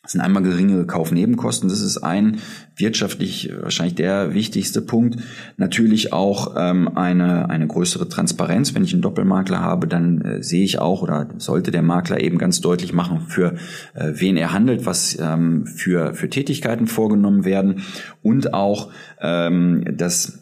Das 0.04 0.13
sind 0.13 0.21
einmal 0.21 0.41
geringe 0.41 0.86
Kaufnebenkosten. 0.88 1.69
Das 1.69 1.80
ist 1.80 2.00
ein 2.00 2.39
wirtschaftlich 2.76 3.52
wahrscheinlich 3.62 3.93
der 3.93 4.34
wichtigste 4.34 4.82
Punkt. 4.82 5.19
Natürlich 5.58 6.12
auch 6.12 6.56
ähm, 6.58 6.97
eine, 6.97 7.50
eine 7.50 7.67
größere 7.67 8.10
Transparenz. 8.10 8.74
Wenn 8.74 8.84
ich 8.84 8.93
einen 8.93 9.04
Doppelmakler 9.04 9.60
habe, 9.60 9.88
dann 9.88 10.21
äh, 10.21 10.41
sehe 10.41 10.63
ich 10.63 10.80
auch 10.80 11.04
oder 11.04 11.28
sollte 11.38 11.69
der 11.69 11.84
Makler 11.84 12.19
eben 12.19 12.39
ganz 12.39 12.62
deutlich 12.62 12.93
machen, 12.93 13.21
für 13.28 13.54
äh, 13.93 14.13
wen 14.13 14.38
er 14.38 14.54
handelt, 14.54 14.88
was 14.88 15.19
ähm, 15.19 15.67
für, 15.67 16.15
für 16.15 16.30
Tätigkeiten 16.30 16.88
vorgenommen 16.88 17.45
werden 17.45 17.84
und 18.24 18.56
auch, 18.56 18.91
ähm, 19.21 19.86
dass 19.97 20.41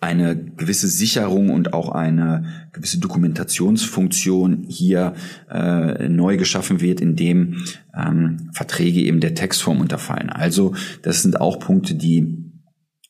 eine 0.00 0.36
gewisse 0.36 0.88
Sicherung 0.88 1.50
und 1.50 1.72
auch 1.72 1.88
eine 1.88 2.68
gewisse 2.72 2.98
Dokumentationsfunktion 2.98 4.64
hier 4.68 5.14
äh, 5.50 6.08
neu 6.08 6.36
geschaffen 6.36 6.80
wird, 6.80 7.00
indem 7.00 7.64
ähm, 7.94 8.50
Verträge 8.52 9.00
eben 9.00 9.20
der 9.20 9.34
Textform 9.34 9.80
unterfallen. 9.80 10.30
Also 10.30 10.74
das 11.02 11.22
sind 11.22 11.40
auch 11.40 11.58
Punkte, 11.58 11.94
die 11.94 12.46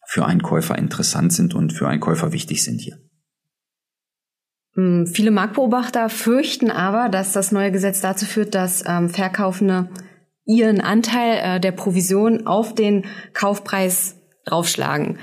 für 0.07 0.25
einen 0.27 0.42
Käufer 0.42 0.79
interessant 0.79 1.33
sind 1.33 1.55
und 1.55 1.72
für 1.72 1.88
einen 1.88 2.01
Käufer 2.01 2.33
wichtig 2.33 2.62
sind 2.62 2.81
hier. 2.81 2.99
Hm, 4.75 5.07
viele 5.07 5.33
Marktbeobachter 5.33 6.09
fürchten 6.09 6.70
aber, 6.70 7.09
dass 7.09 7.33
das 7.33 7.51
neue 7.51 7.72
Gesetz 7.72 8.01
dazu 8.01 8.27
führt, 8.27 8.55
dass 8.55 8.85
ähm, 8.87 9.09
Verkaufende 9.09 9.88
ihren 10.44 10.81
Anteil 10.81 11.38
äh, 11.57 11.61
der 11.61 11.72
Provision 11.72 12.46
auf 12.46 12.75
den 12.75 13.05
Kaufpreis 13.33 14.16
draufschlagen. 14.44 15.18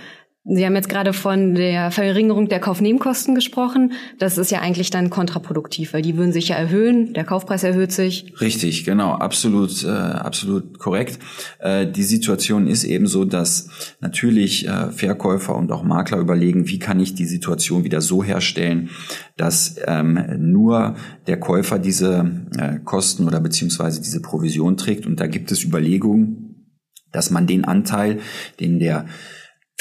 Sie 0.45 0.65
haben 0.65 0.75
jetzt 0.75 0.89
gerade 0.89 1.13
von 1.13 1.55
der 1.55 1.89
Verringerung 1.89 2.49
der 2.49 2.59
Kaufnebenkosten 2.59 3.33
gesprochen. 3.33 3.93
Das 4.19 4.37
ist 4.37 4.51
ja 4.51 4.59
eigentlich 4.59 4.89
dann 4.89 5.09
kontraproduktiv, 5.09 5.93
weil 5.93 6.01
die 6.01 6.17
würden 6.17 6.33
sich 6.33 6.49
ja 6.49 6.57
erhöhen, 6.57 7.13
der 7.13 7.23
Kaufpreis 7.23 7.63
erhöht 7.63 7.93
sich. 7.93 8.33
Richtig, 8.41 8.83
genau, 8.83 9.11
absolut, 9.13 9.85
äh, 9.85 9.87
absolut 9.87 10.79
korrekt. 10.79 11.19
Äh, 11.59 11.87
die 11.87 12.03
Situation 12.03 12.67
ist 12.67 12.83
eben 12.83 13.07
so, 13.07 13.23
dass 13.23 13.69
natürlich 14.01 14.67
äh, 14.67 14.91
Verkäufer 14.91 15.55
und 15.55 15.71
auch 15.71 15.83
Makler 15.83 16.17
überlegen, 16.17 16.67
wie 16.67 16.79
kann 16.79 16.99
ich 16.99 17.15
die 17.15 17.25
Situation 17.25 17.85
wieder 17.85 18.01
so 18.01 18.21
herstellen, 18.21 18.89
dass 19.37 19.77
ähm, 19.87 20.21
nur 20.39 20.95
der 21.25 21.39
Käufer 21.39 21.79
diese 21.79 22.29
äh, 22.57 22.79
Kosten 22.83 23.27
oder 23.27 23.39
beziehungsweise 23.39 24.01
diese 24.01 24.21
Provision 24.21 24.75
trägt. 24.75 25.05
Und 25.05 25.21
da 25.21 25.27
gibt 25.27 25.53
es 25.53 25.63
Überlegungen, 25.63 26.67
dass 27.13 27.31
man 27.31 27.47
den 27.47 27.63
Anteil, 27.63 28.19
den 28.59 28.79
der 28.79 29.05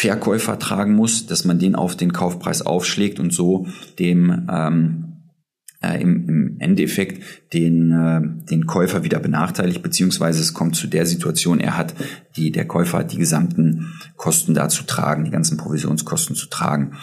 Verkäufer 0.03 0.59
tragen 0.59 0.95
muss, 0.95 1.27
dass 1.27 1.45
man 1.45 1.61
den 1.61 1.77
auf 1.77 1.95
den 1.95 2.13
Kaufpreis 2.13 2.63
aufschlägt 2.63 3.21
und 3.21 3.33
so 3.33 3.69
dem 4.01 4.49
ähm, 4.51 5.13
äh, 5.81 6.03
im, 6.03 6.29
im 6.29 6.57
Endeffekt 6.59 7.53
den, 7.53 7.93
äh, 7.93 8.21
den 8.51 8.67
Käufer 8.67 9.05
wieder 9.05 9.21
benachteiligt, 9.21 9.81
beziehungsweise 9.81 10.41
es 10.41 10.55
kommt 10.55 10.75
zu 10.75 10.89
der 10.89 11.07
Situation, 11.07 11.61
er 11.61 11.77
hat 11.77 11.95
die, 12.37 12.51
der 12.51 12.67
Käufer 12.67 12.99
hat 12.99 13.13
die 13.13 13.19
gesamten 13.19 13.93
Kosten 14.17 14.55
da 14.55 14.69
zu 14.69 14.83
tragen, 14.85 15.25
die 15.25 15.31
ganzen 15.31 15.57
Provisionskosten 15.57 16.35
zu 16.35 16.47
tragen. 16.47 16.95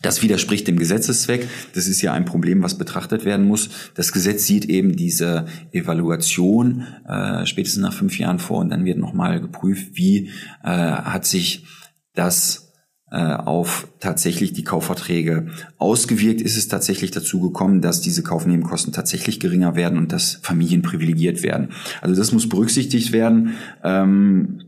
Das 0.00 0.22
widerspricht 0.22 0.66
dem 0.68 0.78
Gesetzeszweck. 0.78 1.48
Das 1.74 1.86
ist 1.88 2.02
ja 2.02 2.12
ein 2.12 2.24
Problem, 2.24 2.62
was 2.62 2.78
betrachtet 2.78 3.24
werden 3.24 3.46
muss. 3.46 3.68
Das 3.94 4.12
Gesetz 4.12 4.46
sieht 4.46 4.64
eben 4.64 4.94
diese 4.94 5.46
Evaluation 5.72 6.86
äh, 7.08 7.46
spätestens 7.46 7.82
nach 7.82 7.92
fünf 7.92 8.18
Jahren 8.18 8.38
vor 8.38 8.58
und 8.58 8.70
dann 8.70 8.84
wird 8.84 8.98
nochmal 8.98 9.40
geprüft, 9.40 9.90
wie 9.94 10.30
äh, 10.62 10.68
hat 10.68 11.24
sich 11.24 11.66
das 12.14 12.72
äh, 13.10 13.34
auf 13.34 13.88
tatsächlich 14.00 14.54
die 14.54 14.64
Kaufverträge 14.64 15.48
ausgewirkt, 15.76 16.40
ist 16.40 16.56
es 16.56 16.68
tatsächlich 16.68 17.10
dazu 17.10 17.40
gekommen, 17.40 17.82
dass 17.82 18.00
diese 18.00 18.22
Kaufnebenkosten 18.22 18.92
tatsächlich 18.92 19.38
geringer 19.38 19.76
werden 19.76 19.98
und 19.98 20.12
dass 20.12 20.36
Familien 20.42 20.80
privilegiert 20.80 21.42
werden. 21.42 21.72
Also 22.00 22.14
das 22.16 22.32
muss 22.32 22.48
berücksichtigt 22.48 23.12
werden 23.12 23.54
ähm, 23.84 24.62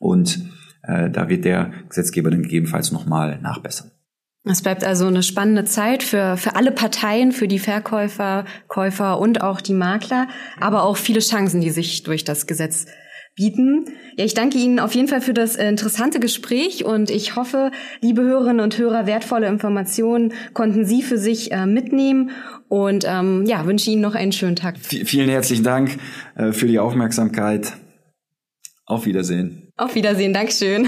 und 0.00 0.40
äh, 0.82 1.10
da 1.10 1.28
wird 1.28 1.44
der 1.44 1.72
Gesetzgeber 1.88 2.30
dann 2.30 2.42
gegebenenfalls 2.42 2.90
nochmal 2.90 3.40
nachbessern. 3.40 3.92
Es 4.44 4.62
bleibt 4.62 4.82
also 4.82 5.06
eine 5.06 5.22
spannende 5.22 5.64
Zeit 5.64 6.02
für, 6.02 6.36
für 6.38 6.56
alle 6.56 6.72
Parteien, 6.72 7.30
für 7.30 7.46
die 7.46 7.58
Verkäufer, 7.58 8.46
Käufer 8.68 9.20
und 9.20 9.42
auch 9.42 9.60
die 9.60 9.74
Makler, 9.74 10.28
aber 10.58 10.82
auch 10.82 10.96
viele 10.96 11.20
Chancen, 11.20 11.60
die 11.60 11.70
sich 11.70 12.02
durch 12.04 12.24
das 12.24 12.46
Gesetz 12.46 12.86
bieten. 13.40 13.86
Ja, 14.16 14.26
ich 14.26 14.34
danke 14.34 14.58
Ihnen 14.58 14.78
auf 14.78 14.94
jeden 14.94 15.08
Fall 15.08 15.22
für 15.22 15.32
das 15.32 15.56
interessante 15.56 16.20
Gespräch 16.20 16.84
und 16.84 17.10
ich 17.10 17.36
hoffe, 17.36 17.70
liebe 18.02 18.20
Hörerinnen 18.20 18.60
und 18.60 18.76
Hörer, 18.76 19.06
wertvolle 19.06 19.48
Informationen 19.48 20.34
konnten 20.52 20.84
Sie 20.84 21.02
für 21.02 21.16
sich 21.16 21.50
äh, 21.50 21.64
mitnehmen 21.64 22.32
und 22.68 23.06
ähm, 23.08 23.46
ja, 23.46 23.64
wünsche 23.64 23.90
Ihnen 23.90 24.02
noch 24.02 24.14
einen 24.14 24.32
schönen 24.32 24.56
Tag. 24.56 24.76
V 24.78 25.06
vielen 25.06 25.30
herzlichen 25.30 25.64
Dank 25.64 25.96
äh, 26.36 26.52
für 26.52 26.66
die 26.66 26.78
Aufmerksamkeit. 26.78 27.72
Auf 28.84 29.06
Wiedersehen. 29.06 29.68
Auf 29.78 29.94
Wiedersehen, 29.94 30.34
Dankeschön. 30.34 30.86